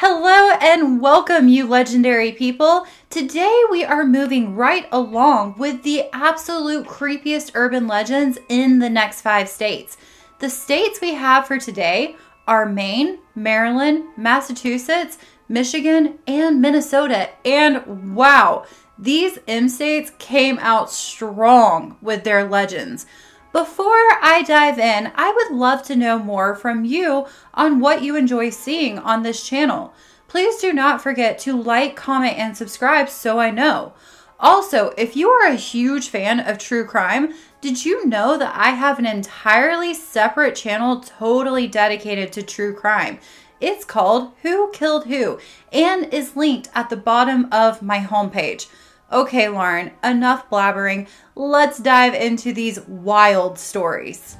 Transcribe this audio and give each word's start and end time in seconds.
Hello 0.00 0.56
and 0.60 1.00
welcome, 1.00 1.48
you 1.48 1.66
legendary 1.66 2.30
people. 2.30 2.86
Today 3.10 3.64
we 3.68 3.84
are 3.84 4.06
moving 4.06 4.54
right 4.54 4.86
along 4.92 5.56
with 5.58 5.82
the 5.82 6.04
absolute 6.12 6.86
creepiest 6.86 7.50
urban 7.54 7.88
legends 7.88 8.38
in 8.48 8.78
the 8.78 8.88
next 8.88 9.22
five 9.22 9.48
states. 9.48 9.96
The 10.38 10.50
states 10.50 11.00
we 11.00 11.14
have 11.14 11.48
for 11.48 11.58
today 11.58 12.14
are 12.46 12.64
Maine, 12.64 13.18
Maryland, 13.34 14.04
Massachusetts, 14.16 15.18
Michigan, 15.48 16.20
and 16.28 16.62
Minnesota. 16.62 17.30
And 17.44 18.14
wow, 18.14 18.66
these 18.96 19.40
M 19.48 19.68
states 19.68 20.12
came 20.20 20.60
out 20.60 20.92
strong 20.92 21.96
with 22.00 22.22
their 22.22 22.48
legends. 22.48 23.04
Before 23.52 24.18
I 24.22 24.44
dive 24.46 24.78
in, 24.78 25.10
I 25.14 25.32
would 25.32 25.56
love 25.56 25.82
to 25.84 25.96
know 25.96 26.18
more 26.18 26.54
from 26.54 26.84
you 26.84 27.26
on 27.54 27.80
what 27.80 28.02
you 28.02 28.14
enjoy 28.14 28.50
seeing 28.50 28.98
on 28.98 29.22
this 29.22 29.42
channel. 29.42 29.94
Please 30.28 30.60
do 30.60 30.72
not 30.72 31.00
forget 31.00 31.38
to 31.40 31.60
like, 31.60 31.96
comment, 31.96 32.38
and 32.38 32.54
subscribe 32.54 33.08
so 33.08 33.38
I 33.38 33.50
know. 33.50 33.94
Also, 34.38 34.92
if 34.98 35.16
you 35.16 35.30
are 35.30 35.48
a 35.48 35.56
huge 35.56 36.10
fan 36.10 36.38
of 36.38 36.58
true 36.58 36.84
crime, 36.84 37.32
did 37.60 37.84
you 37.84 38.06
know 38.06 38.36
that 38.36 38.54
I 38.54 38.70
have 38.70 38.98
an 38.98 39.06
entirely 39.06 39.94
separate 39.94 40.54
channel 40.54 41.00
totally 41.00 41.66
dedicated 41.66 42.32
to 42.34 42.42
true 42.42 42.74
crime? 42.74 43.18
It's 43.60 43.84
called 43.84 44.32
Who 44.42 44.70
Killed 44.72 45.06
Who 45.06 45.40
and 45.72 46.12
is 46.14 46.36
linked 46.36 46.68
at 46.74 46.90
the 46.90 46.96
bottom 46.96 47.48
of 47.50 47.82
my 47.82 47.98
homepage. 47.98 48.68
Okay, 49.10 49.48
Lauren, 49.48 49.92
enough 50.04 50.50
blabbering. 50.50 51.08
Let's 51.34 51.78
dive 51.78 52.12
into 52.12 52.52
these 52.52 52.80
wild 52.82 53.58
stories. 53.58 54.36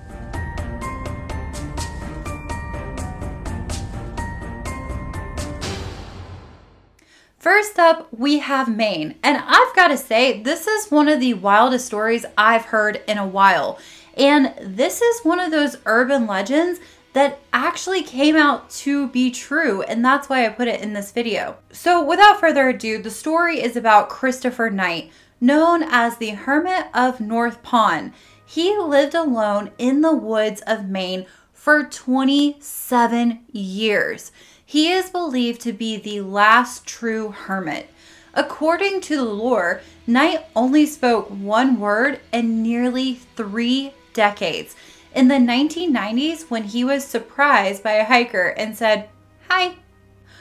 First 7.38 7.78
up, 7.78 8.08
we 8.12 8.40
have 8.40 8.68
Maine. 8.68 9.14
And 9.22 9.38
I've 9.38 9.74
got 9.74 9.88
to 9.88 9.96
say, 9.96 10.42
this 10.42 10.66
is 10.66 10.90
one 10.90 11.08
of 11.08 11.18
the 11.18 11.32
wildest 11.32 11.86
stories 11.86 12.26
I've 12.36 12.66
heard 12.66 13.02
in 13.08 13.16
a 13.16 13.26
while. 13.26 13.78
And 14.18 14.52
this 14.60 15.00
is 15.00 15.24
one 15.24 15.40
of 15.40 15.50
those 15.50 15.78
urban 15.86 16.26
legends 16.26 16.78
that 17.12 17.40
actually 17.52 18.02
came 18.02 18.36
out 18.36 18.70
to 18.70 19.08
be 19.08 19.30
true, 19.30 19.82
and 19.82 20.04
that's 20.04 20.28
why 20.28 20.44
I 20.44 20.50
put 20.50 20.68
it 20.68 20.80
in 20.80 20.92
this 20.92 21.12
video. 21.12 21.56
So, 21.72 22.04
without 22.04 22.40
further 22.40 22.68
ado, 22.68 23.00
the 23.02 23.10
story 23.10 23.60
is 23.60 23.76
about 23.76 24.08
Christopher 24.08 24.70
Knight, 24.70 25.10
known 25.40 25.82
as 25.82 26.16
the 26.16 26.30
Hermit 26.30 26.86
of 26.92 27.20
North 27.20 27.62
Pond. 27.62 28.12
He 28.44 28.76
lived 28.78 29.14
alone 29.14 29.70
in 29.78 30.00
the 30.00 30.14
woods 30.14 30.62
of 30.66 30.88
Maine 30.88 31.26
for 31.52 31.84
27 31.84 33.40
years. 33.52 34.32
He 34.64 34.90
is 34.92 35.10
believed 35.10 35.60
to 35.62 35.72
be 35.72 35.96
the 35.96 36.20
last 36.20 36.86
true 36.86 37.30
hermit. 37.30 37.90
According 38.34 39.00
to 39.02 39.16
the 39.16 39.24
lore, 39.24 39.80
Knight 40.06 40.46
only 40.54 40.86
spoke 40.86 41.28
one 41.28 41.80
word 41.80 42.20
in 42.32 42.62
nearly 42.62 43.14
three 43.36 43.92
decades 44.12 44.76
in 45.14 45.28
the 45.28 45.34
1990s 45.34 46.50
when 46.50 46.64
he 46.64 46.84
was 46.84 47.04
surprised 47.04 47.82
by 47.82 47.92
a 47.92 48.04
hiker 48.04 48.48
and 48.48 48.76
said, 48.76 49.08
Hi. 49.48 49.76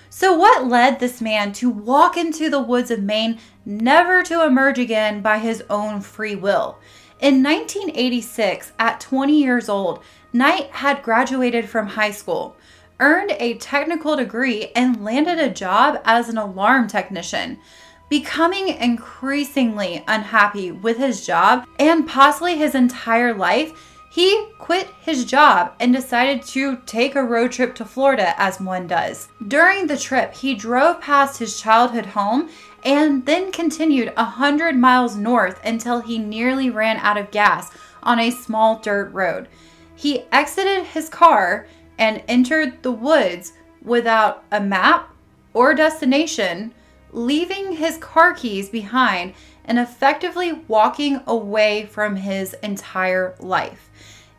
So, 0.09 0.35
what 0.35 0.67
led 0.67 0.99
this 0.99 1.21
man 1.21 1.53
to 1.53 1.69
walk 1.69 2.17
into 2.17 2.49
the 2.49 2.61
woods 2.61 2.91
of 2.91 3.03
Maine, 3.03 3.39
never 3.65 4.23
to 4.23 4.43
emerge 4.43 4.79
again 4.79 5.21
by 5.21 5.37
his 5.37 5.63
own 5.69 6.01
free 6.01 6.35
will? 6.35 6.79
In 7.19 7.41
1986, 7.41 8.73
at 8.77 8.99
20 8.99 9.41
years 9.41 9.69
old, 9.69 10.03
Knight 10.33 10.69
had 10.71 11.01
graduated 11.01 11.67
from 11.67 11.87
high 11.87 12.11
school, 12.11 12.55
earned 12.99 13.31
a 13.39 13.55
technical 13.55 14.15
degree, 14.15 14.71
and 14.75 15.03
landed 15.03 15.39
a 15.39 15.49
job 15.49 15.99
as 16.05 16.29
an 16.29 16.37
alarm 16.37 16.87
technician. 16.87 17.59
Becoming 18.09 18.69
increasingly 18.69 20.03
unhappy 20.07 20.71
with 20.71 20.97
his 20.97 21.25
job 21.25 21.65
and 21.79 22.07
possibly 22.07 22.57
his 22.57 22.75
entire 22.75 23.33
life, 23.33 23.96
he 24.09 24.47
quit 24.57 24.87
his 25.01 25.25
job 25.25 25.73
and 25.79 25.93
decided 25.93 26.41
to 26.41 26.77
take 26.85 27.15
a 27.15 27.23
road 27.23 27.51
trip 27.51 27.75
to 27.75 27.85
Florida 27.85 28.33
as 28.41 28.59
one 28.59 28.87
does. 28.87 29.27
During 29.45 29.87
the 29.87 29.97
trip, 29.97 30.33
he 30.33 30.55
drove 30.55 31.01
past 31.01 31.39
his 31.39 31.59
childhood 31.59 32.07
home 32.07 32.49
and 32.83 33.25
then 33.25 33.51
continued 33.51 34.09
a 34.09 34.23
100 34.23 34.75
miles 34.75 35.15
north 35.15 35.59
until 35.65 35.99
he 35.99 36.17
nearly 36.17 36.69
ran 36.69 36.97
out 36.97 37.17
of 37.17 37.31
gas 37.31 37.71
on 38.01 38.19
a 38.19 38.31
small 38.31 38.79
dirt 38.79 39.11
road. 39.13 39.47
He 39.95 40.23
exited 40.31 40.85
his 40.85 41.09
car 41.09 41.67
and 41.97 42.23
entered 42.27 42.83
the 42.83 42.91
woods 42.91 43.53
without 43.81 44.43
a 44.51 44.61
map 44.61 45.13
or 45.53 45.73
destination, 45.73 46.73
leaving 47.11 47.73
his 47.73 47.97
car 47.97 48.33
keys 48.33 48.69
behind 48.69 49.33
and 49.67 49.77
effectively 49.77 50.53
walking 50.67 51.21
away 51.27 51.85
from 51.85 52.15
his 52.15 52.53
entire 52.63 53.35
life. 53.39 53.89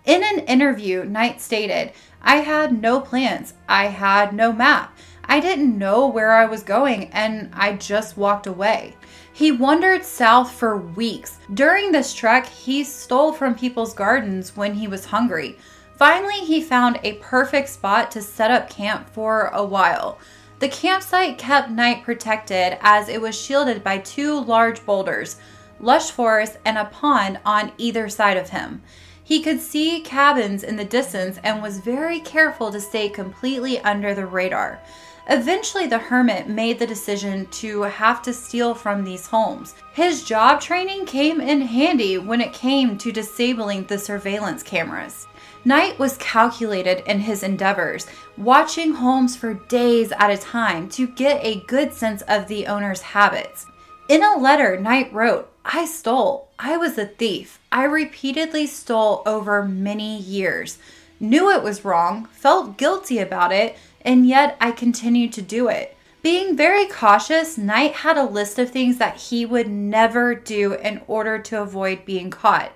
In 0.04 0.24
an 0.24 0.40
interview, 0.46 1.04
Knight 1.04 1.40
stated, 1.40 1.92
I 2.22 2.36
had 2.36 2.80
no 2.80 3.00
plans, 3.00 3.54
I 3.68 3.86
had 3.86 4.34
no 4.34 4.52
map. 4.52 4.96
I 5.24 5.40
didn't 5.40 5.76
know 5.76 6.06
where 6.06 6.32
I 6.32 6.46
was 6.46 6.62
going 6.62 7.10
and 7.12 7.50
I 7.52 7.74
just 7.74 8.16
walked 8.16 8.46
away. 8.46 8.96
He 9.34 9.52
wandered 9.52 10.02
south 10.02 10.50
for 10.50 10.78
weeks. 10.78 11.38
During 11.52 11.92
this 11.92 12.14
trek, 12.14 12.46
he 12.46 12.82
stole 12.82 13.32
from 13.32 13.54
people's 13.54 13.92
gardens 13.92 14.56
when 14.56 14.72
he 14.72 14.88
was 14.88 15.04
hungry. 15.04 15.58
Finally, 15.96 16.40
he 16.40 16.62
found 16.62 16.98
a 17.02 17.14
perfect 17.14 17.68
spot 17.68 18.10
to 18.12 18.22
set 18.22 18.50
up 18.50 18.70
camp 18.70 19.10
for 19.10 19.48
a 19.48 19.64
while. 19.64 20.18
The 20.58 20.68
campsite 20.68 21.38
kept 21.38 21.70
Knight 21.70 22.02
protected 22.02 22.78
as 22.80 23.08
it 23.08 23.20
was 23.20 23.40
shielded 23.40 23.84
by 23.84 23.98
two 23.98 24.40
large 24.40 24.84
boulders, 24.84 25.36
lush 25.78 26.10
forest, 26.10 26.58
and 26.64 26.76
a 26.76 26.86
pond 26.86 27.38
on 27.44 27.70
either 27.78 28.08
side 28.08 28.36
of 28.36 28.50
him. 28.50 28.82
He 29.22 29.40
could 29.40 29.60
see 29.60 30.00
cabins 30.00 30.64
in 30.64 30.76
the 30.76 30.84
distance 30.84 31.38
and 31.44 31.62
was 31.62 31.78
very 31.78 32.18
careful 32.18 32.72
to 32.72 32.80
stay 32.80 33.08
completely 33.08 33.78
under 33.80 34.14
the 34.14 34.26
radar. 34.26 34.80
Eventually, 35.28 35.86
the 35.86 35.98
hermit 35.98 36.48
made 36.48 36.78
the 36.78 36.86
decision 36.86 37.46
to 37.46 37.82
have 37.82 38.22
to 38.22 38.32
steal 38.32 38.74
from 38.74 39.04
these 39.04 39.26
homes. 39.26 39.74
His 39.92 40.24
job 40.24 40.60
training 40.60 41.04
came 41.04 41.40
in 41.40 41.60
handy 41.60 42.16
when 42.16 42.40
it 42.40 42.54
came 42.54 42.96
to 42.98 43.12
disabling 43.12 43.84
the 43.84 43.98
surveillance 43.98 44.62
cameras. 44.62 45.26
Knight 45.68 45.98
was 45.98 46.16
calculated 46.16 47.06
in 47.06 47.20
his 47.20 47.42
endeavors, 47.42 48.06
watching 48.38 48.94
homes 48.94 49.36
for 49.36 49.52
days 49.52 50.10
at 50.12 50.30
a 50.30 50.38
time 50.38 50.88
to 50.88 51.06
get 51.06 51.44
a 51.44 51.60
good 51.66 51.92
sense 51.92 52.22
of 52.22 52.48
the 52.48 52.66
owner's 52.66 53.02
habits. 53.02 53.66
In 54.08 54.24
a 54.24 54.38
letter, 54.38 54.80
Knight 54.80 55.12
wrote, 55.12 55.52
I 55.66 55.84
stole. 55.84 56.48
I 56.58 56.78
was 56.78 56.96
a 56.96 57.04
thief. 57.04 57.60
I 57.70 57.84
repeatedly 57.84 58.66
stole 58.66 59.22
over 59.26 59.62
many 59.62 60.16
years. 60.16 60.78
Knew 61.20 61.50
it 61.50 61.62
was 61.62 61.84
wrong, 61.84 62.24
felt 62.32 62.78
guilty 62.78 63.18
about 63.18 63.52
it, 63.52 63.76
and 64.00 64.26
yet 64.26 64.56
I 64.62 64.70
continued 64.70 65.34
to 65.34 65.42
do 65.42 65.68
it. 65.68 65.94
Being 66.22 66.56
very 66.56 66.86
cautious, 66.86 67.58
Knight 67.58 67.92
had 67.92 68.16
a 68.16 68.24
list 68.24 68.58
of 68.58 68.70
things 68.70 68.96
that 68.96 69.16
he 69.16 69.44
would 69.44 69.68
never 69.68 70.34
do 70.34 70.72
in 70.72 71.02
order 71.06 71.38
to 71.40 71.60
avoid 71.60 72.06
being 72.06 72.30
caught. 72.30 72.72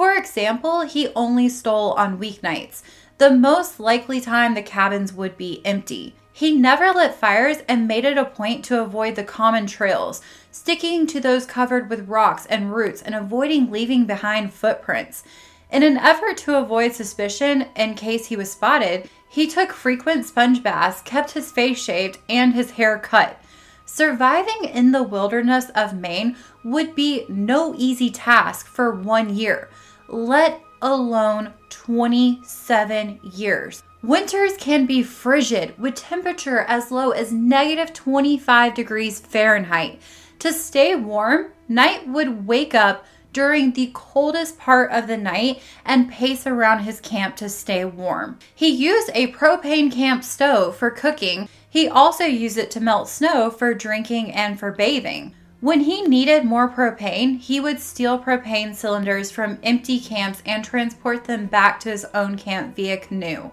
For 0.00 0.14
example, 0.14 0.80
he 0.80 1.08
only 1.14 1.50
stole 1.50 1.92
on 1.92 2.18
weeknights, 2.18 2.80
the 3.18 3.30
most 3.30 3.78
likely 3.78 4.18
time 4.18 4.54
the 4.54 4.62
cabins 4.62 5.12
would 5.12 5.36
be 5.36 5.60
empty. 5.62 6.14
He 6.32 6.56
never 6.56 6.90
lit 6.90 7.12
fires 7.12 7.58
and 7.68 7.86
made 7.86 8.06
it 8.06 8.16
a 8.16 8.24
point 8.24 8.64
to 8.64 8.80
avoid 8.80 9.14
the 9.14 9.24
common 9.24 9.66
trails, 9.66 10.22
sticking 10.50 11.06
to 11.08 11.20
those 11.20 11.44
covered 11.44 11.90
with 11.90 12.08
rocks 12.08 12.46
and 12.46 12.74
roots 12.74 13.02
and 13.02 13.14
avoiding 13.14 13.70
leaving 13.70 14.06
behind 14.06 14.54
footprints. 14.54 15.22
In 15.70 15.82
an 15.82 15.98
effort 15.98 16.38
to 16.38 16.56
avoid 16.56 16.94
suspicion 16.94 17.66
in 17.76 17.94
case 17.94 18.24
he 18.24 18.36
was 18.36 18.50
spotted, 18.50 19.10
he 19.28 19.46
took 19.46 19.70
frequent 19.70 20.24
sponge 20.24 20.62
baths, 20.62 21.02
kept 21.02 21.32
his 21.32 21.52
face 21.52 21.78
shaved, 21.78 22.16
and 22.26 22.54
his 22.54 22.70
hair 22.70 22.98
cut. 22.98 23.38
Surviving 23.84 24.64
in 24.72 24.92
the 24.92 25.02
wilderness 25.02 25.68
of 25.74 25.92
Maine 25.92 26.36
would 26.64 26.94
be 26.94 27.26
no 27.28 27.74
easy 27.76 28.08
task 28.08 28.66
for 28.66 28.92
one 28.92 29.34
year, 29.36 29.68
let 30.10 30.60
alone 30.82 31.52
27 31.68 33.20
years. 33.22 33.82
Winters 34.02 34.56
can 34.56 34.86
be 34.86 35.02
frigid 35.02 35.78
with 35.78 35.94
temperature 35.94 36.60
as 36.60 36.90
low 36.90 37.10
as 37.10 37.32
negative 37.32 37.92
25 37.92 38.74
degrees 38.74 39.20
Fahrenheit. 39.20 40.00
To 40.38 40.52
stay 40.52 40.94
warm, 40.94 41.52
Knight 41.68 42.08
would 42.08 42.46
wake 42.46 42.74
up 42.74 43.04
during 43.32 43.72
the 43.72 43.90
coldest 43.94 44.58
part 44.58 44.90
of 44.90 45.06
the 45.06 45.16
night 45.16 45.60
and 45.84 46.10
pace 46.10 46.46
around 46.46 46.80
his 46.80 47.00
camp 47.00 47.36
to 47.36 47.48
stay 47.48 47.84
warm. 47.84 48.38
He 48.54 48.68
used 48.68 49.10
a 49.14 49.32
propane 49.32 49.92
camp 49.92 50.24
stove 50.24 50.76
for 50.76 50.90
cooking. 50.90 51.48
He 51.68 51.88
also 51.88 52.24
used 52.24 52.58
it 52.58 52.70
to 52.72 52.80
melt 52.80 53.08
snow 53.08 53.50
for 53.50 53.74
drinking 53.74 54.32
and 54.32 54.58
for 54.58 54.72
bathing. 54.72 55.34
When 55.60 55.80
he 55.80 56.00
needed 56.00 56.46
more 56.46 56.70
propane, 56.70 57.38
he 57.38 57.60
would 57.60 57.80
steal 57.80 58.18
propane 58.18 58.74
cylinders 58.74 59.30
from 59.30 59.58
empty 59.62 60.00
camps 60.00 60.42
and 60.46 60.64
transport 60.64 61.24
them 61.24 61.46
back 61.46 61.80
to 61.80 61.90
his 61.90 62.06
own 62.14 62.38
camp 62.38 62.76
via 62.76 62.96
canoe. 62.96 63.50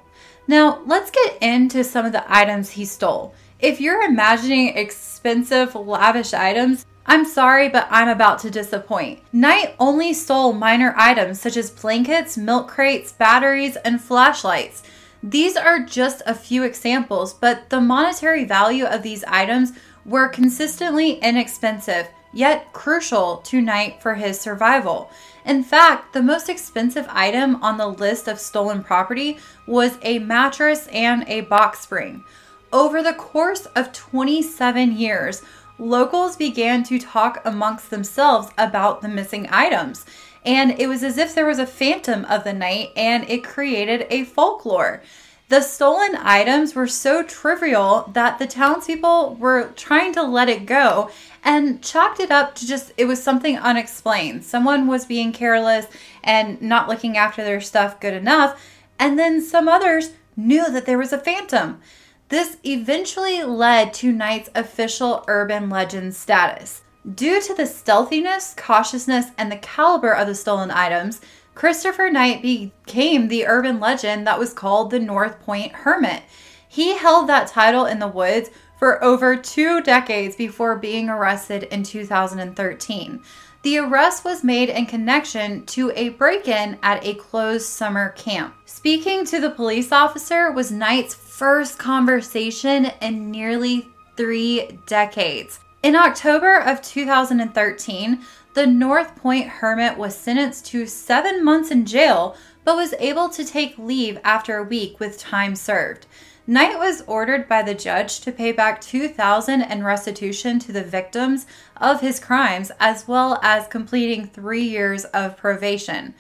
Now, 0.48 0.82
let's 0.86 1.12
get 1.12 1.38
into 1.42 1.84
some 1.84 2.06
of 2.06 2.14
the 2.14 2.24
items 2.34 2.70
he 2.70 2.86
stole. 2.86 3.34
If 3.60 3.82
you're 3.82 4.04
imagining 4.04 4.78
expensive, 4.78 5.76
lavish 5.76 6.34
items, 6.34 6.86
I'm 7.06 7.26
sorry, 7.26 7.68
but 7.68 7.88
I'm 7.90 8.08
about 8.08 8.40
to 8.40 8.52
disappoint. 8.52 9.22
Knight 9.34 9.76
only 9.78 10.14
stole 10.14 10.54
minor 10.54 10.94
items 10.98 11.42
such 11.42 11.58
as 11.58 11.70
blankets, 11.70 12.38
milk 12.38 12.70
crates, 12.70 13.12
batteries, 13.12 13.76
and 13.78 14.00
flashlights. 14.00 14.84
These 15.22 15.58
are 15.58 15.84
just 15.84 16.22
a 16.26 16.34
few 16.34 16.64
examples, 16.64 17.34
but 17.34 17.70
the 17.70 17.82
monetary 17.82 18.46
value 18.46 18.86
of 18.86 19.04
these 19.04 19.26
items 19.26 19.74
were 20.08 20.30
consistently 20.30 21.20
inexpensive, 21.20 22.08
yet 22.34 22.72
crucial 22.74 23.38
to 23.38 23.62
Knight 23.62 24.02
for 24.02 24.16
his 24.16 24.40
survival. 24.40 25.12
In 25.46 25.64
fact, 25.64 26.14
the 26.14 26.24
most 26.24 26.50
expensive 26.50 27.06
item 27.10 27.62
on 27.64 27.78
the 27.78 27.88
list 27.88 28.28
of 28.28 28.40
stolen 28.40 28.84
property 28.84 29.38
was 29.68 29.98
a 30.02 30.20
mattress 30.20 30.88
and 30.88 31.28
a 31.28 31.42
box 31.42 31.82
spring. 31.82 32.24
Over 32.72 33.04
the 33.04 33.14
course 33.14 33.66
of 33.68 33.94
27 33.94 34.98
years, 34.98 35.42
locals 35.80 36.36
began 36.36 36.84
to 36.84 37.00
talk 37.00 37.42
amongst 37.46 37.90
themselves 37.90 38.50
about 38.58 39.02
the 39.02 39.08
missing 39.08 39.48
items. 39.50 40.06
And 40.46 40.80
it 40.80 40.88
was 40.88 41.04
as 41.04 41.18
if 41.18 41.36
there 41.36 41.46
was 41.46 41.60
a 41.60 41.66
phantom 41.66 42.26
of 42.26 42.44
the 42.44 42.54
night 42.54 42.92
and 42.96 43.30
it 43.30 43.44
created 43.44 44.08
a 44.10 44.24
folklore. 44.24 45.02
The 45.50 45.62
stolen 45.62 46.18
items 46.18 46.76
were 46.76 46.88
so 46.88 47.24
trivial 47.24 48.10
that 48.14 48.38
the 48.38 48.48
townspeople 48.48 49.38
were 49.40 49.72
trying 49.78 50.14
to 50.14 50.24
let 50.24 50.50
it 50.50 50.66
go 50.66 51.10
and 51.42 51.82
chalked 51.82 52.20
it 52.20 52.32
up 52.32 52.54
to 52.56 52.68
just 52.68 52.92
it 52.98 53.06
was 53.06 53.24
something 53.24 53.58
unexplained. 53.58 54.44
Someone 54.44 54.88
was 54.88 55.06
being 55.06 55.32
careless 55.32 55.86
and 56.22 56.62
not 56.62 56.90
looking 56.90 57.16
after 57.16 57.46
their 57.46 57.62
stuff 57.62 58.02
good 58.02 58.14
enough, 58.14 58.62
and 59.00 59.18
then 59.18 59.42
some 59.42 59.70
others 59.70 60.12
knew 60.36 60.70
that 60.70 60.86
there 60.86 60.98
was 60.98 61.14
a 61.14 61.18
phantom. 61.18 61.80
This 62.28 62.58
eventually 62.66 63.42
led 63.44 63.94
to 63.96 64.12
Knight's 64.12 64.50
official 64.54 65.24
urban 65.30 65.70
legend 65.70 66.14
status. 66.14 66.82
Due 67.16 67.42
to 67.42 67.54
the 67.54 67.66
stealthiness, 67.66 68.54
cautiousness, 68.58 69.28
and 69.38 69.50
the 69.50 69.56
caliber 69.56 70.12
of 70.12 70.28
the 70.28 70.36
stolen 70.36 70.72
items, 70.72 71.22
Christopher 71.58 72.12
Knight 72.12 72.44
became 72.44 73.30
the 73.30 73.48
urban 73.48 73.80
legend 73.80 74.28
that 74.28 74.38
was 74.38 74.54
called 74.54 74.92
the 74.92 75.00
North 75.00 75.44
Pond 75.44 75.72
Hermit. 75.72 76.22
He 76.70 76.96
held 76.96 77.28
that 77.28 77.48
title 77.48 77.88
in 77.88 77.98
the 77.98 78.08
woods 78.08 78.52
for 78.78 79.04
over 79.04 79.36
two 79.36 79.82
decades 79.82 80.36
before 80.36 80.76
being 80.76 81.10
arrested 81.10 81.64
in 81.64 81.82
2013. 81.82 83.24
The 83.64 83.78
arrest 83.80 84.24
was 84.24 84.44
made 84.44 84.70
in 84.70 84.86
connection 84.86 85.66
to 85.66 85.92
a 85.96 86.10
break 86.10 86.48
in 86.48 86.78
at 86.84 87.04
a 87.04 87.16
closed 87.16 87.66
summer 87.66 88.10
camp. 88.10 88.54
Speaking 88.68 89.26
to 89.26 89.40
the 89.40 89.50
police 89.50 89.92
officer 89.92 90.52
was 90.52 90.72
Knight's 90.72 91.16
first 91.16 91.80
conversation 91.80 92.92
in 93.02 93.32
nearly 93.32 93.88
three 94.16 94.78
decades. 94.86 95.60
In 95.82 95.96
October 95.96 96.60
of 96.60 96.84
2013, 96.84 98.22
the 98.58 98.66
North 98.66 99.16
Pond 99.22 99.44
hermit 99.44 100.00
was 100.00 100.18
sentenced 100.18 100.66
to 100.66 100.88
seven 100.88 101.46
months 101.46 101.70
in 101.70 101.86
jail, 101.86 102.36
but 102.64 102.76
was 102.76 102.96
able 102.98 103.30
to 103.30 103.46
take 103.46 103.78
leave 103.78 104.20
after 104.24 104.58
a 104.58 104.64
week 104.64 105.00
with 105.00 105.20
time 105.20 105.56
served. 105.56 106.08
Knight 106.48 106.80
was 106.80 107.04
ordered 107.06 107.48
by 107.48 107.62
the 107.62 107.76
judge 107.76 108.20
to 108.22 108.32
pay 108.32 108.52
back 108.52 108.82
2000 108.82 109.62
in 109.62 109.84
restitution 109.84 110.58
to 110.58 110.72
the 110.72 110.82
victims 110.82 111.46
of 111.80 112.02
his 112.02 112.20
crimes 112.20 112.72
as 112.80 113.08
well 113.08 113.40
as 113.44 113.68
completing 113.68 114.26
3 114.26 114.64
years 114.64 115.06
of 115.06 115.38
probation. 115.38 116.16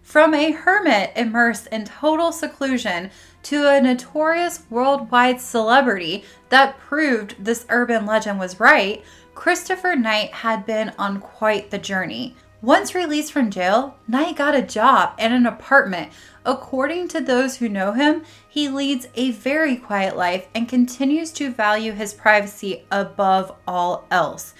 From 0.00 0.32
a 0.32 0.52
hermit 0.52 1.10
immersed 1.16 1.66
in 1.72 1.84
total 1.84 2.30
seclusion 2.30 3.10
to 3.42 3.66
a 3.66 3.80
notorious 3.80 4.62
worldwide 4.70 5.40
celebrity 5.40 6.24
that 6.50 6.78
proved 6.78 7.34
this 7.44 7.66
urban 7.68 8.06
legend 8.06 8.38
was 8.38 8.60
right, 8.60 9.02
Christopher 9.40 9.96
Knight 9.96 10.34
had 10.34 10.66
been 10.66 10.92
on 10.98 11.18
quite 11.18 11.70
the 11.70 11.78
journey. 11.78 12.36
Once 12.60 12.94
released 12.94 13.32
from 13.32 13.50
jail, 13.50 13.96
Knight 14.06 14.36
got 14.36 14.54
a 14.54 14.60
job 14.60 15.14
and 15.18 15.32
an 15.32 15.46
apartment. 15.46 16.12
According 16.44 17.08
to 17.08 17.22
those 17.22 17.56
who 17.56 17.66
know 17.70 17.92
him, 17.92 18.22
he 18.46 18.68
leads 18.68 19.08
a 19.14 19.30
very 19.30 19.76
quiet 19.76 20.14
life 20.14 20.46
and 20.54 20.68
continues 20.68 21.32
to 21.32 21.50
value 21.50 21.92
his 21.92 22.12
privacy 22.12 22.84
above 22.92 23.56
all 23.66 24.04
else. 24.10 24.52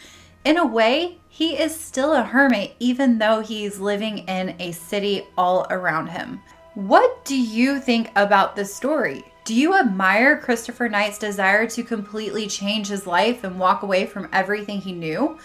In 0.47 0.57
a 0.57 0.67
way, 0.67 1.19
he 1.29 1.59
is 1.59 1.79
still 1.79 2.15
a 2.15 2.23
hermit 2.23 2.75
even 2.79 3.19
though 3.19 3.41
he's 3.41 3.81
living 3.81 4.21
in 4.21 4.57
a 4.59 4.73
city 4.73 5.27
all 5.37 5.67
around 5.69 6.07
him. 6.07 6.41
What 6.73 7.23
do 7.27 7.39
you 7.39 7.81
think 7.81 8.13
about 8.17 8.57
this 8.57 8.75
story? 8.75 9.30
Do 9.45 9.55
you 9.55 9.79
admire 9.79 10.37
Christopher 10.37 10.89
Knight's 10.89 11.19
desire 11.19 11.67
to 11.69 11.83
completely 11.83 12.47
change 12.47 12.89
his 12.89 13.07
life 13.07 13.43
and 13.43 13.59
walk 13.59 13.83
away 13.83 14.07
from 14.07 14.29
everything 14.33 14.81
he 14.81 14.93
knew? 14.93 15.39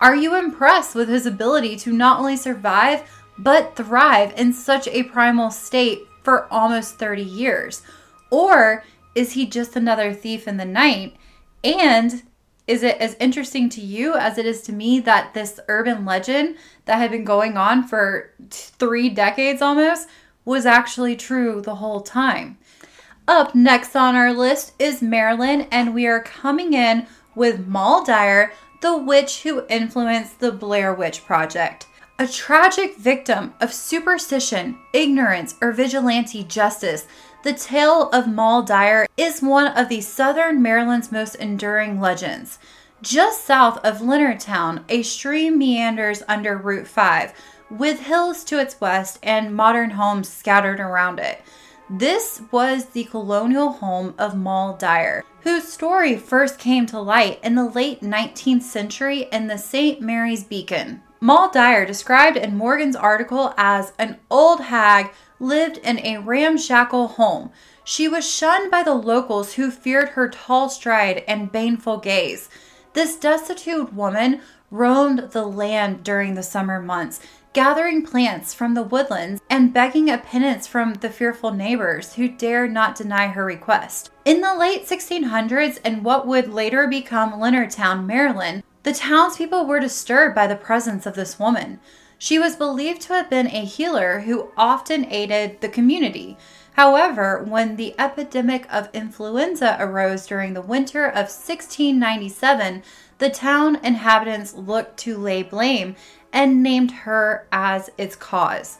Are 0.00 0.16
you 0.16 0.36
impressed 0.36 0.94
with 0.94 1.08
his 1.08 1.26
ability 1.26 1.76
to 1.76 1.92
not 1.92 2.18
only 2.18 2.36
survive, 2.36 3.08
but 3.38 3.76
thrive 3.76 4.32
in 4.36 4.52
such 4.52 4.88
a 4.88 5.04
primal 5.04 5.50
state 5.50 6.06
for 6.22 6.52
almost 6.52 6.98
30 6.98 7.22
years? 7.22 7.82
Or 8.30 8.84
is 9.14 9.32
he 9.32 9.46
just 9.46 9.76
another 9.76 10.12
thief 10.12 10.48
in 10.48 10.56
the 10.56 10.64
night? 10.64 11.16
And 11.62 12.22
is 12.66 12.82
it 12.82 12.96
as 12.98 13.16
interesting 13.20 13.68
to 13.70 13.80
you 13.80 14.14
as 14.14 14.38
it 14.38 14.46
is 14.46 14.62
to 14.62 14.72
me 14.72 15.00
that 15.00 15.34
this 15.34 15.60
urban 15.68 16.04
legend 16.04 16.56
that 16.86 16.96
had 16.96 17.10
been 17.10 17.24
going 17.24 17.56
on 17.56 17.86
for 17.86 18.32
three 18.50 19.08
decades 19.08 19.60
almost 19.60 20.08
was 20.44 20.66
actually 20.66 21.16
true 21.16 21.60
the 21.60 21.76
whole 21.76 22.00
time. 22.00 22.58
Up 23.28 23.54
next 23.54 23.94
on 23.94 24.16
our 24.16 24.32
list 24.32 24.72
is 24.80 25.00
Maryland, 25.00 25.68
and 25.70 25.94
we 25.94 26.08
are 26.08 26.20
coming 26.20 26.72
in 26.74 27.06
with 27.36 27.68
Moll 27.68 28.02
Dyer, 28.02 28.52
the 28.80 28.96
witch 28.96 29.42
who 29.42 29.64
influenced 29.68 30.40
the 30.40 30.50
Blair 30.50 30.92
Witch 30.92 31.24
Project. 31.24 31.86
A 32.18 32.26
tragic 32.26 32.96
victim 32.96 33.54
of 33.60 33.72
superstition, 33.72 34.76
ignorance, 34.92 35.54
or 35.62 35.70
vigilante 35.70 36.42
justice, 36.42 37.06
the 37.44 37.52
tale 37.52 38.10
of 38.10 38.26
Moll 38.26 38.62
Dyer 38.62 39.06
is 39.16 39.40
one 39.40 39.68
of 39.68 39.88
the 39.88 40.00
southern 40.00 40.60
Maryland's 40.60 41.12
most 41.12 41.36
enduring 41.36 42.00
legends. 42.00 42.58
Just 43.02 43.44
south 43.44 43.78
of 43.84 43.98
Leonardtown, 43.98 44.82
a 44.88 45.02
stream 45.02 45.58
meanders 45.58 46.24
under 46.26 46.56
Route 46.56 46.88
5, 46.88 47.32
with 47.70 48.00
hills 48.00 48.42
to 48.44 48.58
its 48.58 48.80
west 48.80 49.20
and 49.22 49.54
modern 49.54 49.90
homes 49.90 50.28
scattered 50.28 50.80
around 50.80 51.20
it. 51.20 51.40
This 51.90 52.40
was 52.50 52.86
the 52.86 53.04
colonial 53.04 53.72
home 53.72 54.14
of 54.16 54.36
Moll 54.36 54.74
Dyer, 54.76 55.24
whose 55.40 55.70
story 55.70 56.16
first 56.16 56.58
came 56.58 56.86
to 56.86 57.00
light 57.00 57.40
in 57.42 57.54
the 57.56 57.68
late 57.68 58.00
19th 58.00 58.62
century 58.62 59.28
in 59.32 59.48
the 59.48 59.58
St. 59.58 60.00
Mary's 60.00 60.44
Beacon. 60.44 61.02
Moll 61.20 61.50
Dyer, 61.50 61.84
described 61.84 62.36
in 62.36 62.56
Morgan's 62.56 62.96
article 62.96 63.52
as 63.56 63.92
an 63.98 64.18
old 64.30 64.60
hag, 64.60 65.10
lived 65.40 65.78
in 65.78 65.98
a 65.98 66.18
ramshackle 66.18 67.08
home. 67.08 67.50
She 67.84 68.06
was 68.06 68.28
shunned 68.28 68.70
by 68.70 68.84
the 68.84 68.94
locals 68.94 69.54
who 69.54 69.70
feared 69.70 70.10
her 70.10 70.28
tall 70.28 70.68
stride 70.68 71.24
and 71.26 71.52
baneful 71.52 71.98
gaze. 71.98 72.48
This 72.92 73.16
destitute 73.16 73.92
woman 73.92 74.40
roamed 74.70 75.32
the 75.32 75.44
land 75.44 76.02
during 76.02 76.34
the 76.34 76.42
summer 76.42 76.80
months, 76.80 77.20
gathering 77.52 78.04
plants 78.04 78.54
from 78.54 78.74
the 78.74 78.82
woodlands 78.82 79.42
and 79.50 79.74
begging 79.74 80.08
a 80.08 80.16
penance 80.16 80.66
from 80.66 80.94
the 80.94 81.10
fearful 81.10 81.52
neighbors 81.52 82.14
who 82.14 82.28
dared 82.28 82.72
not 82.72 82.96
deny 82.96 83.26
her 83.26 83.44
request. 83.44 84.10
In 84.24 84.40
the 84.40 84.54
late 84.54 84.86
1600s 84.86 85.78
in 85.84 86.02
what 86.02 86.26
would 86.26 86.52
later 86.52 86.86
become 86.86 87.32
Leonardtown, 87.32 88.06
Maryland, 88.06 88.62
the 88.84 88.92
townspeople 88.92 89.66
were 89.66 89.80
disturbed 89.80 90.34
by 90.34 90.46
the 90.46 90.56
presence 90.56 91.04
of 91.04 91.14
this 91.14 91.38
woman. 91.38 91.78
She 92.18 92.38
was 92.38 92.56
believed 92.56 93.02
to 93.02 93.14
have 93.14 93.28
been 93.28 93.48
a 93.48 93.64
healer 93.64 94.20
who 94.20 94.50
often 94.56 95.10
aided 95.10 95.60
the 95.60 95.68
community. 95.68 96.38
However, 96.74 97.44
when 97.46 97.76
the 97.76 97.94
epidemic 97.98 98.66
of 98.72 98.88
influenza 98.94 99.76
arose 99.78 100.26
during 100.26 100.54
the 100.54 100.62
winter 100.62 101.04
of 101.04 101.28
1697, 101.28 102.82
the 103.18 103.28
town 103.28 103.76
inhabitants 103.84 104.54
looked 104.54 104.96
to 104.98 105.18
lay 105.18 105.42
blame 105.42 105.96
and 106.32 106.62
named 106.62 106.90
her 106.90 107.46
as 107.52 107.90
its 107.98 108.16
cause. 108.16 108.78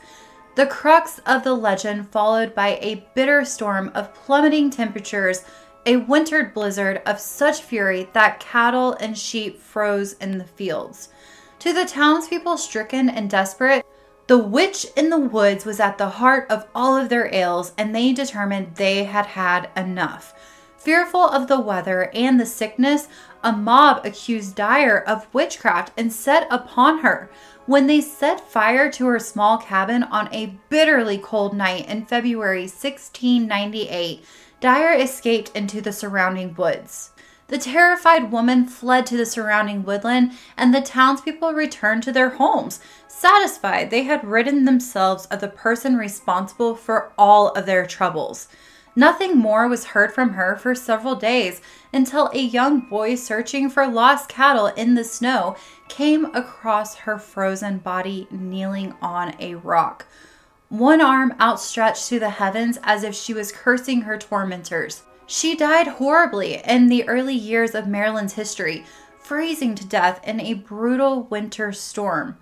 The 0.54 0.66
crux 0.66 1.18
of 1.26 1.44
the 1.44 1.54
legend 1.54 2.11
followed 2.11 2.54
by 2.54 2.78
a 2.80 3.06
bitter 3.14 3.44
storm 3.44 3.90
of 3.94 4.12
plummeting 4.12 4.71
temperatures, 4.71 5.44
a 5.87 5.97
wintered 5.97 6.52
blizzard 6.52 7.00
of 7.06 7.18
such 7.18 7.62
fury 7.62 8.09
that 8.12 8.38
cattle 8.38 8.92
and 8.94 9.16
sheep 9.16 9.61
froze 9.61 10.12
in 10.14 10.38
the 10.38 10.44
fields. 10.44 11.09
To 11.61 11.73
the 11.73 11.85
townspeople 11.85 12.59
stricken 12.59 13.09
and 13.09 13.30
desperate, 13.30 13.87
the 14.26 14.38
witch 14.38 14.87
in 14.97 15.11
the 15.11 15.18
woods 15.18 15.64
was 15.64 15.80
at 15.80 15.99
the 15.99 16.09
heart 16.09 16.50
of 16.50 16.66
all 16.75 16.97
of 16.97 17.09
their 17.09 17.32
ails, 17.35 17.73
and 17.76 17.94
they 17.94 18.12
determined 18.12 18.76
they 18.76 19.04
had 19.04 19.26
had 19.26 19.71
enough. 19.76 20.35
Fearful 20.83 21.23
of 21.23 21.47
the 21.47 21.61
weather 21.61 22.11
and 22.12 22.41
the 22.41 22.47
sickness, 22.47 23.07
a 23.45 23.53
mob 23.53 24.05
accused 24.05 24.57
Dyer 24.57 24.99
of 24.99 25.33
witchcraft 25.33 25.93
and 25.97 26.12
set 26.12 26.49
upon 26.51 26.99
her. 26.99 27.31
When 27.67 27.87
they 27.87 28.01
set 28.01 28.51
fire 28.51 28.91
to 28.91 29.07
her 29.07 29.21
small 29.21 29.59
cabin 29.59 30.03
on 30.03 30.29
a 30.35 30.59
bitterly 30.71 31.19
cold 31.19 31.57
night 31.57 31.89
in 31.89 32.07
February 32.07 32.62
1698, 32.62 34.25
Dyer 34.61 34.93
escaped 34.99 35.53
into 35.55 35.81
the 35.81 35.93
surrounding 35.93 36.53
woods. 36.57 37.11
The 37.47 37.59
terrified 37.59 38.33
woman 38.33 38.67
fled 38.67 39.07
to 39.07 39.17
the 39.17 39.27
surrounding 39.27 39.85
woodland, 39.85 40.33
and 40.57 40.75
the 40.75 40.81
townspeople 40.81 41.53
returned 41.53 42.03
to 42.05 42.12
their 42.12 42.31
homes, 42.31 42.81
satisfied 43.07 43.91
they 43.91 44.03
had 44.03 44.25
ridden 44.25 44.65
themselves 44.65 45.27
of 45.27 45.39
the 45.39 45.49
person 45.49 45.97
responsible 45.97 46.75
for 46.75 47.12
all 47.17 47.51
of 47.51 47.67
their 47.67 47.87
troubles. 47.87 48.49
Nothing 48.95 49.39
more 49.39 49.69
was 49.69 49.87
heard 49.87 50.13
from 50.13 50.35
her 50.35 50.57
for 50.57 50.75
several 50.75 51.15
days 51.15 51.63
until 51.95 52.29
a 52.29 52.39
young 52.39 52.81
boy 52.81 53.15
searching 53.15 53.71
for 53.71 53.87
lost 53.87 54.29
cattle 54.29 54.67
in 54.67 54.95
the 54.95 55.05
snow 55.05 55.57
came 55.89 56.27
across 56.35 56.97
her 56.97 57.19
frozen 57.19 57.79
body 57.79 58.29
kneeling 58.31 58.95
on 59.01 59.35
a 59.39 59.55
rock, 59.55 60.07
one 60.69 61.01
arm 61.01 61.35
outstretched 61.41 62.09
to 62.09 62.19
the 62.19 62.31
heavens 62.31 62.79
as 62.83 63.03
if 63.03 63.15
she 63.15 63.33
was 63.33 63.51
cursing 63.51 64.03
her 64.03 64.19
tormentors. 64.19 65.03
She 65.27 65.57
died 65.57 65.87
horribly 65.87 66.63
in 66.67 66.89
the 66.89 67.09
early 67.09 67.35
years 67.35 67.75
of 67.75 67.87
Maryland's 67.87 68.35
history, 68.35 68.85
freezing 69.19 69.75
to 69.77 69.87
death 69.87 70.21
in 70.23 70.39
a 70.41 70.53
brutal 70.55 71.23
winter 71.25 71.73
storm. 71.73 72.37